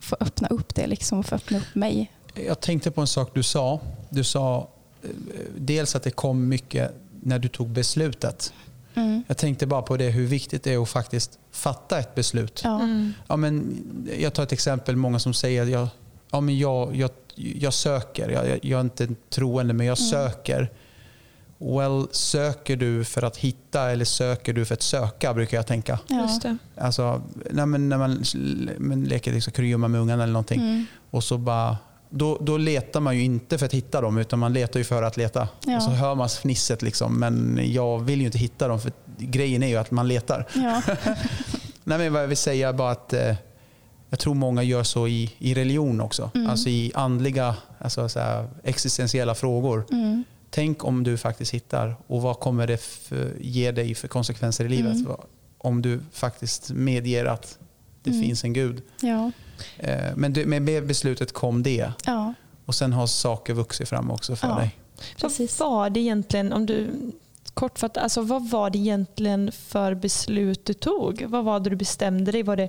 få 0.00 0.16
öppna 0.20 0.48
upp 0.48 0.74
det 0.74 0.86
liksom, 0.86 1.18
och 1.18 1.26
få 1.26 1.34
öppna 1.34 1.58
upp 1.58 1.74
mig. 1.74 2.12
Jag 2.46 2.60
tänkte 2.60 2.90
på 2.90 3.00
en 3.00 3.06
sak 3.06 3.30
du 3.34 3.42
sa. 3.42 3.80
Du 4.10 4.24
sa 4.24 4.68
eh, 5.02 5.10
dels 5.58 5.94
att 5.96 6.02
det 6.02 6.10
kom 6.10 6.48
mycket 6.48 6.94
när 7.20 7.38
du 7.38 7.48
tog 7.48 7.68
beslutet. 7.68 8.52
Mm. 8.96 9.22
Jag 9.26 9.36
tänkte 9.36 9.66
bara 9.66 9.82
på 9.82 9.96
det 9.96 10.10
hur 10.10 10.26
viktigt 10.26 10.62
det 10.62 10.72
är 10.74 10.82
att 10.82 10.88
faktiskt 10.88 11.38
fatta 11.50 11.98
ett 11.98 12.14
beslut. 12.14 12.60
Ja. 12.64 12.74
Mm. 12.80 13.12
Ja, 13.28 13.36
men 13.36 13.76
jag 14.20 14.34
tar 14.34 14.42
ett 14.42 14.52
exempel, 14.52 14.96
många 14.96 15.18
som 15.18 15.34
säger 15.34 15.62
att 15.62 15.68
jag, 15.68 15.88
ja, 16.30 16.40
men 16.40 16.58
jag, 16.58 16.96
jag, 16.96 17.10
jag 17.34 17.72
söker. 17.74 18.28
Jag, 18.30 18.46
jag, 18.64 18.76
är 18.78 18.80
inte 18.80 19.08
troende 19.30 19.74
men 19.74 19.86
jag 19.86 19.98
Mm. 19.98 20.10
söker. 20.10 20.70
Well, 21.58 22.06
söker 22.10 22.76
du 22.76 23.04
för 23.04 23.22
att 23.22 23.36
hitta 23.36 23.90
eller 23.90 24.04
söker 24.04 24.52
du 24.52 24.64
för 24.64 24.74
att 24.74 24.82
söka 24.82 25.34
brukar 25.34 25.56
jag 25.56 25.66
tänka. 25.66 25.98
Ja. 26.06 26.22
Just 26.22 26.42
det. 26.42 26.56
Alltså, 26.76 27.22
nej, 27.50 27.66
men 27.66 27.88
när 27.88 27.98
man 27.98 29.04
leker 29.04 29.32
liksom 29.32 29.52
kurragömma 29.52 29.88
med 29.88 30.00
ungarna 30.00 30.22
eller 30.22 30.32
någonting 30.32 30.60
Mm. 30.60 30.84
och 31.10 31.24
så 31.24 31.38
bara 31.38 31.76
då, 32.10 32.38
då 32.40 32.56
letar 32.56 33.00
man 33.00 33.16
ju 33.16 33.22
inte 33.22 33.58
för 33.58 33.66
att 33.66 33.72
hitta 33.74 34.00
dem 34.00 34.18
utan 34.18 34.38
man 34.38 34.52
letar 34.52 34.80
ju 34.80 34.84
för 34.84 35.02
att 35.02 35.16
leta. 35.16 35.48
Ja. 35.66 35.76
Och 35.76 35.82
så 35.82 35.90
hör 35.90 36.14
man 36.14 36.28
fnisset 36.28 36.82
liksom, 36.82 37.18
men 37.18 37.60
jag 37.64 37.98
vill 37.98 38.20
ju 38.20 38.26
inte 38.26 38.38
hitta 38.38 38.68
dem 38.68 38.80
för 38.80 38.92
grejen 39.18 39.62
är 39.62 39.66
ju 39.68 39.76
att 39.76 39.90
man 39.90 40.08
letar. 40.08 40.46
Ja. 40.54 40.82
Nej, 41.84 41.98
men 41.98 42.12
vad 42.12 42.22
jag 42.22 42.28
vill 42.28 42.36
säga 42.36 42.68
är 42.68 42.72
bara 42.72 42.90
att 42.90 43.12
eh, 43.12 43.34
jag 44.10 44.18
tror 44.18 44.34
många 44.34 44.62
gör 44.62 44.82
så 44.82 45.08
i, 45.08 45.32
i 45.38 45.54
religion 45.54 46.00
också. 46.00 46.30
Mm. 46.34 46.50
Alltså 46.50 46.68
i 46.68 46.92
andliga, 46.94 47.56
alltså 47.78 48.08
så 48.08 48.20
här, 48.20 48.48
existentiella 48.64 49.34
frågor. 49.34 49.86
Mm. 49.92 50.24
Tänk 50.50 50.84
om 50.84 51.02
du 51.04 51.16
faktiskt 51.16 51.54
hittar 51.54 51.96
och 52.06 52.22
vad 52.22 52.40
kommer 52.40 52.66
det 52.66 52.80
för, 52.82 53.32
ge 53.40 53.70
dig 53.72 53.94
för 53.94 54.08
konsekvenser 54.08 54.64
i 54.64 54.68
livet? 54.68 54.94
Mm. 54.96 55.12
Om 55.58 55.82
du 55.82 56.00
faktiskt 56.12 56.70
medger 56.70 57.24
att 57.24 57.58
det 58.02 58.10
Mm. 58.10 58.22
finns 58.22 58.44
en 58.44 58.52
gud. 58.52 58.82
Ja. 59.00 59.30
Eh, 59.78 60.16
men 60.16 60.32
du, 60.32 60.46
med 60.46 60.62
det 60.62 60.80
beslutet 60.80 61.32
kom 61.32 61.62
det 61.62 61.92
ja, 62.06 62.34
och 62.66 62.74
sen 62.74 62.92
har 62.92 63.06
saker 63.06 63.54
vuxit 63.54 63.88
fram 63.88 64.10
också 64.10 64.36
för 64.36 64.48
Ja. 64.48 64.54
dig. 64.58 64.70
precis. 65.20 65.60
Vad 65.60 65.70
var 65.70 65.90
det 65.90 66.00
egentligen, 66.00 66.52
om 66.52 66.66
du 66.66 66.90
kortfattat, 67.54 68.02
alltså 68.02 68.20
vad 68.20 68.50
var 68.50 68.70
det 68.70 68.78
egentligen 68.78 69.52
för 69.52 69.94
beslut 69.94 70.64
du 70.64 70.72
tog? 70.74 71.22
Vad 71.28 71.44
var 71.44 71.60
det 71.60 71.70
du 71.70 71.76
bestämde 71.76 72.32
dig? 72.32 72.42
Var 72.42 72.56
det, 72.56 72.68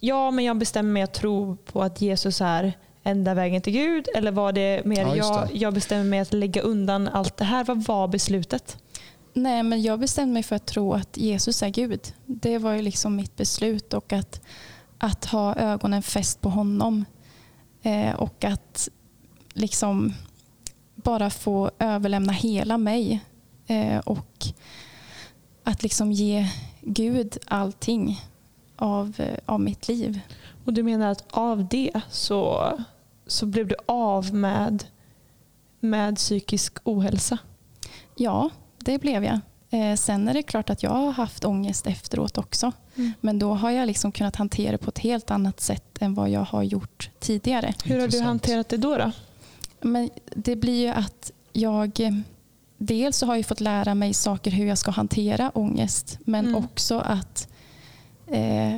ja 0.00 0.30
men 0.30 0.44
jag 0.44 0.56
bestämmer 0.58 0.92
mig 0.92 1.02
att 1.02 1.14
tro 1.14 1.56
på 1.56 1.82
att 1.82 2.00
Jesus 2.00 2.40
är 2.40 2.72
enda 3.02 3.34
vägen 3.34 3.62
till 3.62 3.72
Gud? 3.72 4.06
Eller 4.16 4.30
var 4.32 4.52
det 4.52 4.82
mer, 4.84 5.00
Ja, 5.02 5.16
just 5.16 5.28
jag, 5.30 5.48
det. 5.48 5.58
jag 5.58 5.74
bestämmer 5.74 6.04
mig 6.04 6.18
att 6.20 6.32
lägga 6.32 6.62
undan 6.62 7.08
allt 7.08 7.36
det 7.36 7.44
här? 7.44 7.64
Vad 7.64 7.84
var 7.84 8.08
beslutet? 8.08 8.76
Nej, 9.32 9.62
men 9.62 9.82
jag 9.82 10.00
bestämde 10.00 10.32
mig 10.34 10.42
för 10.42 10.56
att 10.56 10.66
tro 10.66 10.92
att 10.94 11.16
Jesus 11.16 11.62
är 11.62 11.68
Gud. 11.68 12.00
Det 12.26 12.58
var 12.58 12.72
ju 12.72 12.82
liksom 12.82 13.16
mitt 13.16 13.36
beslut 13.36 13.94
och 13.94 14.12
att, 14.12 14.40
att 14.98 15.24
ha 15.24 15.54
ögonen 15.54 16.02
fäst 16.02 16.40
på 16.40 16.48
honom. 16.48 17.04
Eh, 17.82 18.14
och 18.14 18.44
att 18.44 18.88
liksom 19.52 20.14
bara 20.94 21.30
få 21.30 21.70
överlämna 21.78 22.32
hela 22.32 22.78
mig. 22.78 23.20
Eh, 23.66 23.98
och 23.98 24.46
att 25.64 25.82
liksom 25.82 26.12
ge 26.12 26.48
Gud 26.80 27.38
allting 27.46 28.20
av, 28.76 29.14
eh, 29.18 29.38
av 29.46 29.60
mitt 29.60 29.88
liv. 29.88 30.20
Och 30.64 30.72
du 30.72 30.82
menar 30.82 31.10
att 31.10 31.24
av 31.30 31.68
det 31.68 32.00
så, 32.10 32.72
så 33.26 33.46
blev 33.46 33.66
du 33.66 33.74
av 33.86 34.34
med, 34.34 34.84
med 35.80 36.16
psykisk 36.16 36.78
ohälsa? 36.84 37.38
Ja, 38.14 38.50
det 38.78 38.98
blev 38.98 39.24
jag. 39.24 39.40
Eh, 39.70 39.96
sen 39.96 40.28
är 40.28 40.34
det 40.34 40.42
klart 40.42 40.70
att 40.70 40.82
jag 40.82 40.90
har 40.90 41.12
haft 41.12 41.44
ångest 41.44 41.86
efteråt 41.86 42.38
också. 42.38 42.72
Mm. 42.96 43.12
Men 43.20 43.38
då 43.38 43.54
har 43.54 43.70
jag 43.70 43.86
liksom 43.86 44.12
kunnat 44.12 44.36
hantera 44.36 44.72
det 44.72 44.78
på 44.78 44.88
ett 44.90 44.98
helt 44.98 45.30
annat 45.30 45.60
sätt 45.60 45.84
än 46.00 46.14
vad 46.14 46.30
jag 46.30 46.40
har 46.44 46.62
gjort 46.62 47.10
tidigare. 47.18 47.74
Hur 47.84 48.00
har 48.00 48.08
du 48.08 48.20
hanterat 48.20 48.68
det 48.68 48.76
då? 48.76 48.96
då? 48.98 49.12
Men 49.80 50.10
det 50.34 50.56
blir 50.56 50.80
ju 50.82 50.88
att 50.88 51.32
jag 51.52 52.00
eh, 52.00 52.10
dels 52.78 53.16
så 53.16 53.26
har 53.26 53.36
jag 53.36 53.46
fått 53.46 53.60
lära 53.60 53.94
mig 53.94 54.14
saker 54.14 54.50
hur 54.50 54.66
jag 54.66 54.78
ska 54.78 54.90
hantera 54.90 55.50
ångest 55.54 56.18
men 56.24 56.46
Mm. 56.46 56.64
också 56.64 56.98
att, 56.98 57.48
eh, 58.26 58.76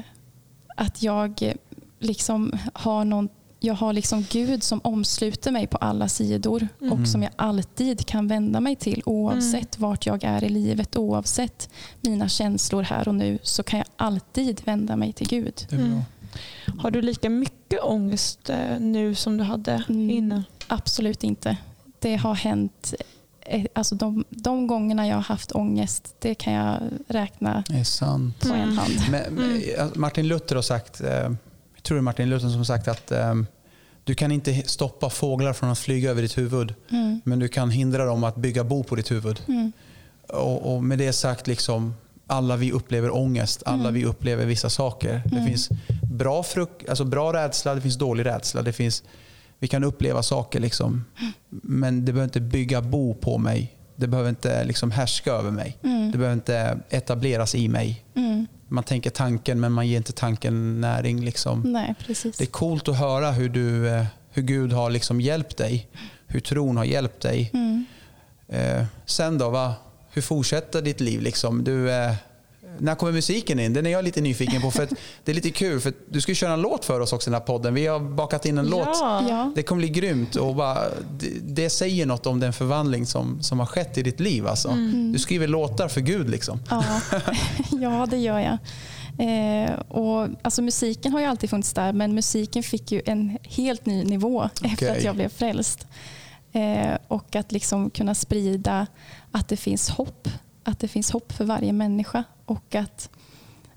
att 0.77 1.03
jag 1.03 1.43
eh, 1.43 1.55
liksom 1.99 2.53
har 2.73 3.05
någon 3.05 3.29
jag 3.61 3.75
har 3.75 3.93
liksom 3.93 4.25
Gud 4.31 4.63
som 4.63 4.81
omsluter 4.85 5.51
mig 5.51 5.67
på 5.67 5.77
alla 5.77 6.09
sidor 6.09 6.69
Mm. 6.81 6.93
och 6.93 7.09
som 7.09 7.23
jag 7.23 7.33
alltid 7.37 8.07
kan 8.07 8.29
vända 8.29 8.61
mig 8.61 8.77
till 8.77 9.03
oavsett 9.07 9.79
vart 9.79 10.07
jag 10.07 10.25
är 10.25 10.45
i 10.45 10.49
livet, 10.49 10.97
oavsett 10.97 11.69
mina 12.01 12.29
känslor 12.29 12.83
här 12.83 13.09
och 13.09 13.15
nu 13.15 13.39
så 13.43 13.63
kan 13.63 13.79
jag 13.79 13.87
alltid 13.97 14.61
vända 14.65 14.97
mig 14.97 15.13
till 15.13 15.29
Gud. 15.29 15.67
Det 15.71 15.77
är 15.77 15.79
bra. 15.79 15.87
Mm. 15.87 16.01
Har 16.79 16.91
du 16.91 17.03
lika 17.03 17.31
mycket 17.31 17.81
ångest 17.83 18.51
eh, 18.51 18.81
nu 18.81 19.15
som 19.15 19.37
du 19.37 19.45
hade 19.45 19.83
Mm. 19.89 20.11
innan? 20.11 20.45
Absolut 20.69 21.25
inte. 21.25 21.57
Det 21.99 22.17
har 22.17 22.35
hänt 22.35 22.95
eh, 23.41 23.65
alltså 23.75 23.95
de, 23.95 24.25
de 24.31 24.67
gångerna 24.67 25.07
jag 25.07 25.15
har 25.17 25.23
haft 25.23 25.53
ångest, 25.53 26.15
det 26.19 26.35
kan 26.35 26.53
jag 26.53 26.79
räkna 27.09 27.65
Det 27.69 27.75
är 27.79 27.85
sant. 27.85 28.41
på 28.49 28.55
en 28.55 28.73
hand. 28.79 28.93
Men, 29.11 29.35
men, 29.35 29.63
Martin 29.95 30.29
Luther 30.29 30.55
har 30.55 30.63
sagt, 30.63 31.01
eh, 31.01 31.31
tror 31.89 31.97
det 31.97 32.01
är 32.01 32.03
Martin 32.03 32.31
Luther 32.31 32.49
som 32.49 32.65
sagt 32.65 32.89
att 32.89 33.13
eh, 33.13 33.35
du 34.05 34.15
kan 34.15 34.33
inte 34.33 34.63
stoppa 34.67 35.11
fåglar 35.11 35.53
från 35.53 35.71
att 35.71 35.79
flyga 35.79 36.11
över 36.11 36.23
ditt 36.23 36.39
huvud, 36.39 36.75
Mm, 36.91 37.21
men 37.25 37.39
du 37.39 37.49
kan 37.49 37.71
hindra 37.71 38.05
dem 38.05 38.25
att 38.25 38.37
bygga 38.37 38.65
bo 38.65 38.83
på 38.85 38.95
ditt 38.97 39.11
huvud. 39.11 39.41
mm, 39.49 39.73
Och, 40.29 40.75
och 40.75 40.85
med 40.85 40.99
det 40.99 41.13
sagt, 41.13 41.47
liksom, 41.47 41.95
alla 42.27 42.57
vi 42.57 42.73
upplever 42.73 43.17
ångest, 43.17 43.63
alla 43.67 43.81
Mm. 43.83 43.95
vi 43.95 44.05
upplever 44.05 44.47
vissa 44.47 44.71
saker. 44.71 45.23
Det 45.25 45.37
Mm. 45.37 45.47
finns 45.47 45.69
bra, 46.13 46.43
fruk- 46.43 46.89
alltså 46.89 47.05
bra 47.05 47.33
rädsla, 47.33 47.75
det 47.75 47.81
finns 47.81 47.97
dålig 47.99 48.27
rädsla. 48.27 48.63
Det 48.63 48.73
finns, 48.73 49.03
vi 49.59 49.69
kan 49.69 49.85
uppleva 49.85 50.23
saker, 50.23 50.61
liksom, 50.61 51.05
men 51.51 52.05
det 52.05 52.13
behöver 52.13 52.25
inte 52.25 52.41
bygga 52.41 52.81
bo 52.83 53.15
på 53.15 53.39
mig. 53.39 53.75
Det 53.97 54.07
behöver 54.07 54.31
inte 54.31 54.65
liksom, 54.65 54.91
härska 54.91 55.33
över 55.33 55.51
mig. 55.51 55.77
mm, 55.85 56.11
Det 56.13 56.19
behöver 56.19 56.35
inte 56.35 56.79
etableras 56.91 57.55
i 57.55 57.69
mig. 57.69 58.05
Man 58.69 58.85
tänker 58.85 59.11
tanken, 59.11 59.61
men 59.61 59.73
man 59.73 59.89
ger 59.89 59.97
inte 59.97 60.13
tanken 60.13 60.81
näring. 60.81 61.25
Liksom. 61.25 61.61
Nej, 61.61 61.95
precis. 62.07 62.37
Det 62.37 62.45
är 62.45 62.47
coolt 62.47 62.89
att 62.89 62.99
höra 62.99 63.31
hur, 63.31 63.49
du, 63.49 63.89
eh, 63.89 64.05
hur 64.31 64.43
Gud 64.43 64.73
har 64.73 64.91
liksom 64.91 65.21
hjälpt 65.21 65.57
dig. 65.57 65.89
Hur 66.27 66.41
tron 66.41 66.77
har 66.77 66.85
hjälpt 66.85 67.21
dig. 67.21 67.51
Mm. 67.55 67.85
Eh, 68.49 68.85
sen 69.07 69.39
då, 69.39 69.51
va? 69.51 69.75
hur 70.19 70.23
fortsätter 70.23 70.83
ditt 70.83 71.01
liv? 71.01 71.21
Liksom? 71.21 71.65
Du, 71.65 71.91
eh, 71.91 72.15
när 72.79 72.95
kommer 72.95 73.13
musiken 73.13 73.59
in? 73.59 73.73
Den 73.73 73.87
är 73.87 73.91
jag 73.91 74.05
lite 74.05 74.21
nyfiken 74.21 74.63
på. 74.63 74.71
För 74.71 74.83
att 74.83 74.91
det 75.25 75.33
är 75.33 75.35
lite 75.35 75.51
kul, 75.51 75.81
för 75.81 75.89
att 75.89 75.95
du 76.09 76.21
ska 76.21 76.35
köra 76.35 76.53
en 76.53 76.61
låt 76.61 76.85
för 76.85 77.01
oss 77.01 77.13
också 77.13 77.31
i 77.31 77.31
den 77.31 77.41
här 77.41 77.47
podden. 77.47 77.75
Vi 77.75 77.87
har 77.87 78.01
bakat 78.01 78.47
in 78.47 78.59
en 78.59 78.67
låt. 78.67 78.89
Ja. 78.89 79.25
Ja. 79.29 79.53
Det 79.55 79.63
kommer 79.63 79.81
bli 79.81 79.89
grymt. 79.89 80.37
Och 80.37 80.55
bara, 80.55 80.79
det, 81.19 81.31
det 81.43 81.71
säger 81.71 82.07
något 82.07 82.27
om 82.27 82.41
den 82.41 82.53
förvandling 82.53 83.07
som, 83.07 83.43
som 83.43 83.59
har 83.59 83.67
skett 83.67 83.99
i 83.99 84.03
ditt 84.03 84.21
liv. 84.21 84.47
Alltså. 84.47 84.69
Mm. 84.69 85.13
Du 85.13 85.19
skriver 85.19 85.47
låtar 85.47 85.89
för 85.89 86.01
Gud. 86.01 86.31
Liksom. 86.31 86.61
Ja, 86.71 86.85
ja 87.71 88.07
det 88.11 88.17
gör 88.17 88.39
jag. 88.39 88.59
Eh, 89.19 89.79
och, 89.89 90.29
alltså, 90.43 90.63
musiken 90.63 91.13
har 91.13 91.21
ju 91.21 91.27
alltid 91.27 91.51
funnits 91.51 91.73
där 91.73 91.93
men 91.93 92.15
musiken 92.15 92.63
fick 92.63 92.93
ju 92.93 93.03
en 93.07 93.39
helt 93.43 93.87
ny 93.87 94.05
nivå 94.05 94.45
efter 94.45 94.75
Okej. 94.75 94.91
att 94.91 95.05
jag 95.05 95.15
blev 95.15 95.29
frälst. 95.29 95.87
Eh, 96.53 96.99
och 97.09 97.37
att 97.37 97.53
liksom 97.53 97.91
kunna 97.91 98.15
sprida 98.15 98.87
att 99.33 99.49
det 99.49 99.57
finns 99.57 99.91
hopp. 99.91 100.29
Att 100.69 100.79
det 100.79 100.89
finns 100.89 101.11
hopp 101.11 101.33
för 101.33 101.45
varje 101.45 101.73
människa. 101.73 102.25
Och 102.45 102.75
att, 102.75 103.11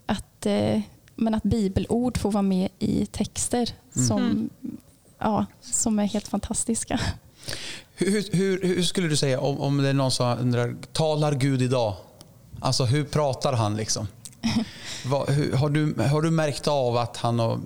att, 0.06 0.46
eh, 0.46 0.82
men 1.16 1.36
att 1.36 1.44
bibelord 1.44 2.18
får 2.18 2.32
vara 2.32 2.42
med 2.42 2.70
i 2.80 3.06
texter 3.06 3.70
Mm. 3.96 4.08
som, 4.08 4.22
Mm. 4.22 4.50
ja, 5.20 5.46
som 5.62 6.00
är 6.00 6.06
helt 6.06 6.28
fantastiska. 6.28 7.00
Hur, 7.96 8.36
hur, 8.36 8.62
hur 8.64 8.84
skulle 8.84 9.08
du 9.08 9.18
säga 9.18 9.40
om, 9.40 9.60
om 9.60 9.78
det 9.78 9.90
är 9.90 9.94
någon 9.94 10.12
som 10.12 10.38
undrar, 10.40 10.76
talar 10.94 11.34
Gud 11.36 11.62
idag? 11.62 11.96
Alltså 12.60 12.86
hur 12.86 13.04
pratar 13.04 13.54
han 13.54 13.78
liksom? 13.78 14.08
Vad, 15.06 15.30
hur, 15.30 15.54
har, 15.54 15.70
du, 15.70 15.94
har 16.02 16.22
du 16.22 16.32
märkt 16.32 16.68
av 16.68 16.98
att 16.98 17.18
han 17.18 17.40
har... 17.40 17.60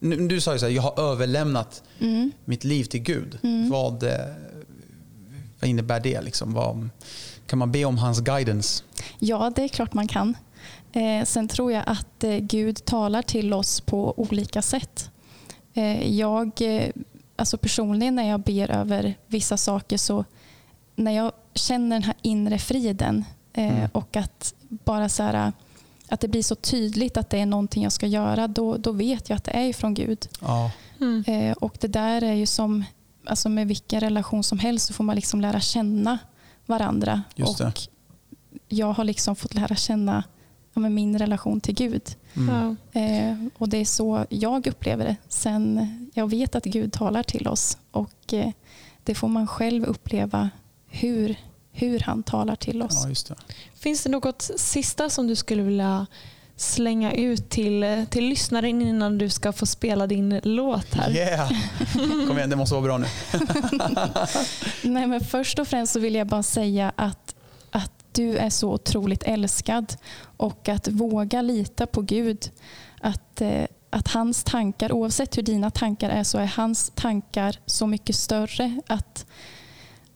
Nu, 0.00 0.28
du 0.28 0.40
sa 0.40 0.52
ju 0.52 0.58
så 0.58 0.66
här, 0.66 0.72
jag 0.72 0.82
har 0.82 1.00
överlämnat 1.12 1.82
Mm. 2.00 2.32
mitt 2.44 2.64
liv 2.64 2.84
till 2.84 3.00
Gud. 3.02 3.38
Mm. 3.42 3.70
Vad, 3.70 4.02
eh, 4.02 4.10
vad 5.60 5.70
innebär 5.70 6.00
det? 6.00 6.20
Liksom? 6.20 6.52
Vad, 6.54 6.88
kan 7.46 7.58
man 7.58 7.72
be 7.72 7.84
om 7.84 7.98
hans 7.98 8.20
guidance? 8.20 8.82
Ja, 9.18 9.52
det 9.56 9.62
är 9.62 9.68
klart 9.68 9.94
man 9.94 10.08
kan. 10.08 10.36
Eh, 10.92 11.24
sen 11.24 11.48
tror 11.48 11.72
jag 11.72 11.82
att 11.86 12.24
eh, 12.24 12.36
Gud 12.36 12.84
talar 12.84 13.22
till 13.22 13.52
oss 13.52 13.80
på 13.80 14.14
olika 14.16 14.62
sätt. 14.62 15.10
Eh, 15.74 16.16
jag, 16.16 16.50
alltså 17.36 17.58
personligen 17.58 18.14
när 18.14 18.28
jag 18.28 18.40
ber 18.40 18.70
över 18.70 19.14
vissa 19.26 19.56
saker 19.56 19.96
så 19.96 20.24
när 20.94 21.12
jag 21.12 21.32
känner 21.54 21.96
den 21.96 22.02
här 22.02 22.14
inre 22.22 22.58
friden 22.58 23.24
Mm. 23.58 23.88
och 23.92 24.16
att 24.16 24.54
bara 24.68 25.08
så 25.08 25.22
här, 25.22 25.52
att 26.08 26.20
det 26.20 26.28
blir 26.28 26.42
så 26.42 26.54
tydligt 26.54 27.16
att 27.16 27.30
det 27.30 27.38
är 27.40 27.46
någonting 27.46 27.82
jag 27.82 27.92
ska 27.92 28.06
göra, 28.06 28.48
då, 28.48 28.76
då 28.76 28.92
vet 28.92 29.28
jag 29.28 29.36
att 29.36 29.44
det 29.44 29.50
är 29.50 29.72
från 29.72 29.94
Gud. 29.94 30.28
Ja, 30.40 30.70
Mm. 31.00 31.54
Och 31.60 31.76
det 31.80 31.86
där 31.88 32.22
är 32.22 32.32
ju 32.32 32.46
som 32.46 32.84
alltså 33.24 33.48
med 33.48 33.68
vilken 33.68 34.00
relation 34.00 34.42
som 34.42 34.58
helst 34.58 34.86
så 34.86 34.92
får 34.94 35.04
man 35.04 35.16
liksom 35.16 35.40
lära 35.40 35.60
känna 35.60 36.18
varandra. 36.66 37.22
Just 37.34 37.58
det. 37.58 37.66
och 37.66 37.80
jag 38.68 38.92
har 38.92 39.04
liksom 39.04 39.36
fått 39.36 39.54
lära 39.54 39.74
känna 39.74 40.24
ja, 40.74 40.80
min 40.80 41.18
relation 41.18 41.60
till 41.60 41.74
Gud. 41.74 42.02
mm. 42.36 42.76
Eh, 42.92 43.48
och 43.58 43.68
det 43.68 43.76
är 43.76 43.84
så 43.84 44.26
jag 44.28 44.66
upplever 44.66 45.04
det. 45.04 45.16
Sen 45.28 46.10
jag 46.14 46.30
vet 46.30 46.54
att 46.54 46.64
Gud 46.64 46.92
talar 46.92 47.22
till 47.22 47.48
oss 47.48 47.78
och 47.90 48.34
eh, 48.34 48.50
det 49.04 49.14
får 49.14 49.28
man 49.28 49.46
själv 49.46 49.84
uppleva 49.84 50.50
hur, 50.86 51.36
hur 51.72 52.00
han 52.00 52.22
talar 52.22 52.56
till 52.56 52.82
oss. 52.82 53.00
ja 53.02 53.08
just 53.08 53.28
det. 53.28 53.34
Finns 53.74 54.02
det 54.02 54.10
något 54.10 54.50
sista 54.56 55.10
som 55.10 55.26
du 55.26 55.36
skulle 55.36 55.62
vilja 55.62 56.06
slänga 56.56 57.12
ut 57.12 57.50
till, 57.50 58.06
till 58.10 58.24
lyssnaren 58.24 58.82
innan 58.82 59.18
du 59.18 59.28
ska 59.28 59.52
få 59.52 59.66
spela 59.66 60.06
din 60.06 60.40
låt 60.42 60.94
här? 60.94 61.10
Yeah! 61.10 61.50
Kom 62.28 62.38
igen, 62.38 62.50
det 62.50 62.56
måste 62.56 62.74
vara 62.74 62.84
bra 62.84 62.98
nu. 62.98 63.06
Nej, 64.90 65.06
men 65.06 65.20
först 65.20 65.58
och 65.58 65.68
främst 65.68 65.92
så 65.92 66.00
vill 66.00 66.14
jag 66.14 66.26
bara 66.26 66.42
säga 66.42 66.92
att, 66.96 67.34
att 67.70 67.92
du 68.12 68.36
är 68.36 68.50
så 68.50 68.72
otroligt 68.72 69.22
älskad 69.22 69.96
och 70.36 70.68
att 70.68 70.88
våga 70.88 71.42
lita 71.42 71.86
på 71.86 72.02
Gud. 72.02 72.50
Att, 73.00 73.40
eh, 73.40 73.64
att 73.90 74.08
hans 74.08 74.44
tankar, 74.44 74.92
oavsett 74.92 75.38
hur 75.38 75.42
dina 75.42 75.70
tankar 75.70 76.10
är, 76.10 76.24
så 76.24 76.38
är 76.38 76.46
hans 76.46 76.92
tankar 76.94 77.56
så 77.66 77.86
mycket 77.86 78.16
större. 78.16 78.80
Att 78.86 79.26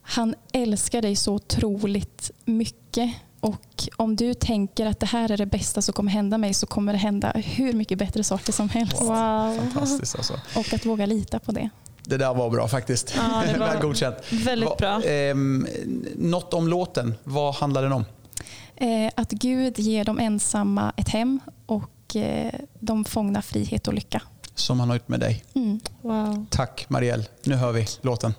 han 0.02 0.34
älskar 0.52 1.02
dig 1.02 1.16
så 1.16 1.34
otroligt 1.34 2.30
mycket. 2.44 3.10
Och 3.40 3.88
om 3.96 4.16
du 4.16 4.34
tänker 4.34 4.86
att 4.86 5.00
det 5.00 5.06
här 5.06 5.30
är 5.32 5.36
det 5.36 5.46
bästa 5.46 5.82
som 5.82 5.92
kommer 5.94 6.12
hända 6.12 6.38
mig 6.38 6.54
så 6.54 6.66
kommer 6.66 6.92
det 6.92 6.98
hända 6.98 7.30
hur 7.34 7.72
mycket 7.72 7.98
bättre 7.98 8.24
saker 8.24 8.52
som 8.52 8.68
helst. 8.68 9.00
Wow. 9.02 9.56
Fantastiskt 9.58 10.16
alltså. 10.16 10.34
Och 10.56 10.72
att 10.74 10.86
våga 10.86 11.06
lita 11.06 11.38
på 11.38 11.52
det. 11.52 11.70
Det 12.04 12.16
där 12.16 12.34
var 12.34 12.50
bra 12.50 12.68
faktiskt. 12.68 13.14
Ja, 13.16 13.42
det 13.52 13.58
var 13.58 13.66
Väl 13.68 13.80
godkänt. 13.82 14.16
Väldigt 14.32 14.68
Va- 14.68 14.76
bra. 14.78 15.02
ehm, 15.04 15.66
något 16.16 16.54
om 16.54 16.68
låten. 16.68 17.14
Vad 17.24 17.54
handlar 17.54 17.82
den 17.82 17.92
om? 17.92 18.04
Eh, 18.76 19.10
att 19.16 19.30
Gud 19.30 19.78
ger 19.78 20.04
de 20.04 20.18
ensamma 20.18 20.92
ett 20.96 21.08
hem 21.08 21.40
och 21.66 22.16
eh, 22.16 22.52
de 22.80 23.04
fångna 23.04 23.42
frihet 23.42 23.88
och 23.88 23.94
lycka. 23.94 24.22
Som 24.54 24.80
han 24.80 24.88
har 24.88 24.96
gjort 24.96 25.08
med 25.08 25.20
dig. 25.20 25.44
Mm. 25.54 25.80
Wow. 26.02 26.46
Tack 26.50 26.86
Marielle. 26.88 27.24
Nu 27.44 27.54
hör 27.54 27.72
vi 27.72 27.86
låten. 28.00 28.34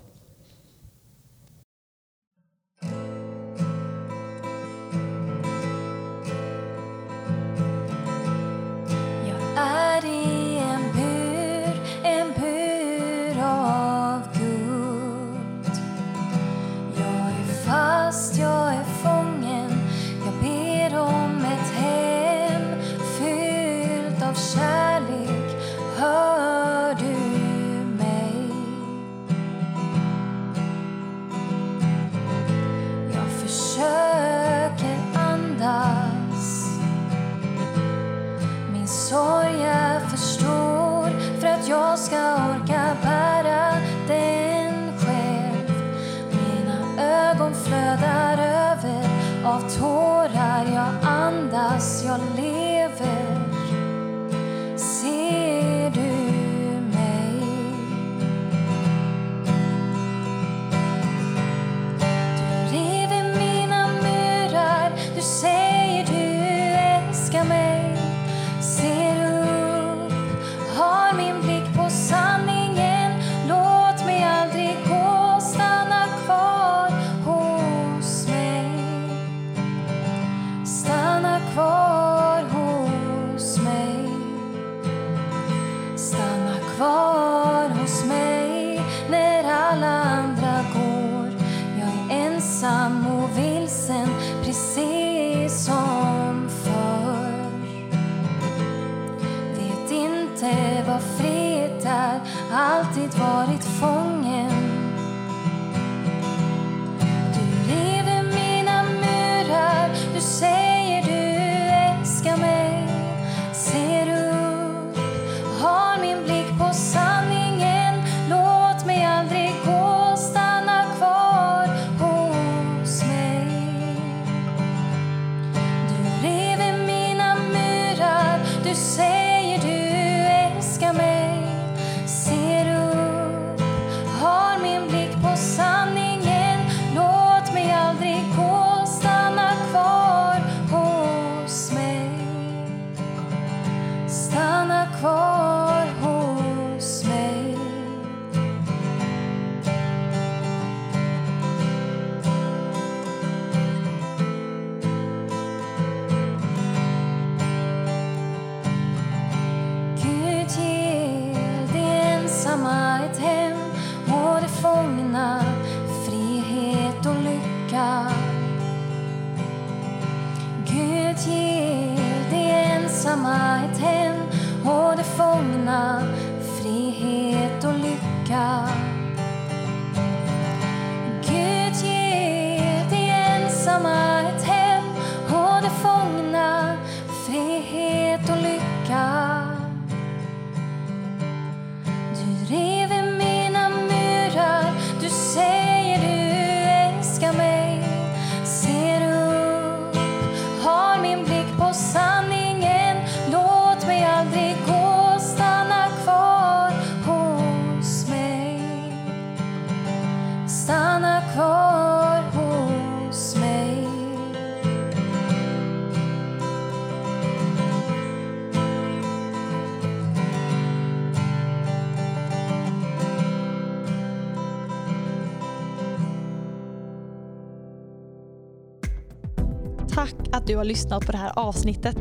Tack 229.94 230.14
att 230.32 230.46
du 230.46 230.56
har 230.56 230.64
lyssnat 230.64 231.06
på 231.06 231.12
det 231.12 231.18
här 231.18 231.32
avsnittet. 231.38 231.96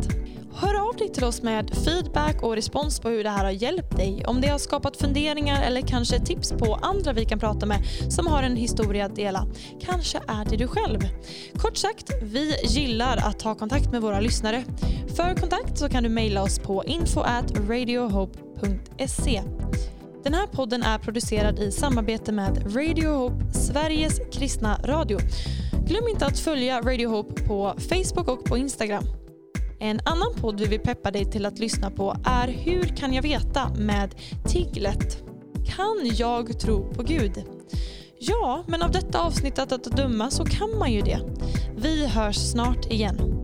Hör 0.54 0.90
av 0.90 0.96
dig 0.96 1.10
till 1.10 1.24
oss 1.24 1.42
med 1.42 1.72
feedback 1.86 2.44
och 2.44 2.56
respons 2.56 3.00
på 3.00 3.10
hur 3.10 3.24
det 3.24 3.30
här 3.30 3.44
har 3.44 3.52
hjälpt 3.52 3.98
dig. 3.98 4.26
Om 4.26 4.42
det 4.42 4.48
har 4.48 4.58
skapat 4.58 4.98
funderingar 4.98 5.64
eller 5.64 5.82
kanske 5.82 6.20
tips 6.20 6.52
på 6.52 6.80
andra 6.82 7.14
vi 7.14 7.26
kan 7.26 7.40
prata 7.40 7.66
med 7.66 7.86
som 8.10 8.28
har 8.28 8.44
en 8.44 8.56
historia 8.56 9.06
att 9.06 9.16
dela. 9.16 9.48
Kanske 9.82 10.18
är 10.28 10.46
det 10.46 10.58
du 10.58 10.68
själv. 10.68 11.00
Kort 11.58 11.78
sagt, 11.78 12.12
vi 12.24 12.56
gillar 12.64 13.18
att 13.18 13.40
ta 13.40 13.56
kontakt 13.56 13.92
med 13.92 14.02
våra 14.02 14.20
lyssnare. 14.20 14.64
För 15.16 15.36
kontakt 15.36 15.78
så 15.78 15.90
kan 15.90 16.04
du 16.04 16.10
mejla 16.10 16.44
oss 16.44 16.60
på 16.60 16.84
info 16.86 17.20
at 17.20 17.60
radiohope.se. 17.70 19.44
Den 20.24 20.34
här 20.34 20.48
podden 20.48 20.84
är 20.84 20.98
producerad 20.98 21.60
i 21.60 21.72
samarbete 21.72 22.32
med 22.32 22.76
Radio 22.76 23.10
Hope, 23.10 23.54
Sveriges 23.54 24.20
kristna 24.32 24.80
radio. 24.84 25.20
Glöm 25.92 26.08
inte 26.08 26.26
att 26.26 26.40
följa 26.40 26.82
Radio 26.82 27.08
Hope 27.08 27.44
på 27.44 27.74
Facebook 27.90 28.28
och 28.28 28.46
på 28.46 28.58
Instagram. 28.58 29.04
En 29.80 30.00
annan 30.06 30.34
podd 30.42 30.60
vi 30.60 30.68
vill 30.68 30.80
peppa 30.80 31.12
dig 31.12 31.26
till 31.26 31.46
att 31.46 31.60
lyssna 31.60 31.92
på 31.92 32.16
är 32.26 32.48
Hur 32.48 32.84
kan 32.84 33.14
jag 33.14 33.22
veta 33.22 33.70
med 33.78 34.16
Tiglet. 34.48 35.24
Kan 35.76 36.10
jag 36.14 36.60
tro 36.60 36.94
på 36.94 37.04
Gud? 37.04 37.44
Ja, 38.20 38.64
men 38.68 38.82
av 38.82 38.92
detta 38.92 39.22
avsnittet 39.22 39.72
att 39.72 39.84
döma 39.84 40.32
så 40.32 40.46
kan 40.46 40.78
man 40.80 40.92
ju 40.92 41.02
det. 41.02 41.20
Vi 41.78 42.08
hörs 42.08 42.38
snart 42.52 42.92
igen. 42.92 43.41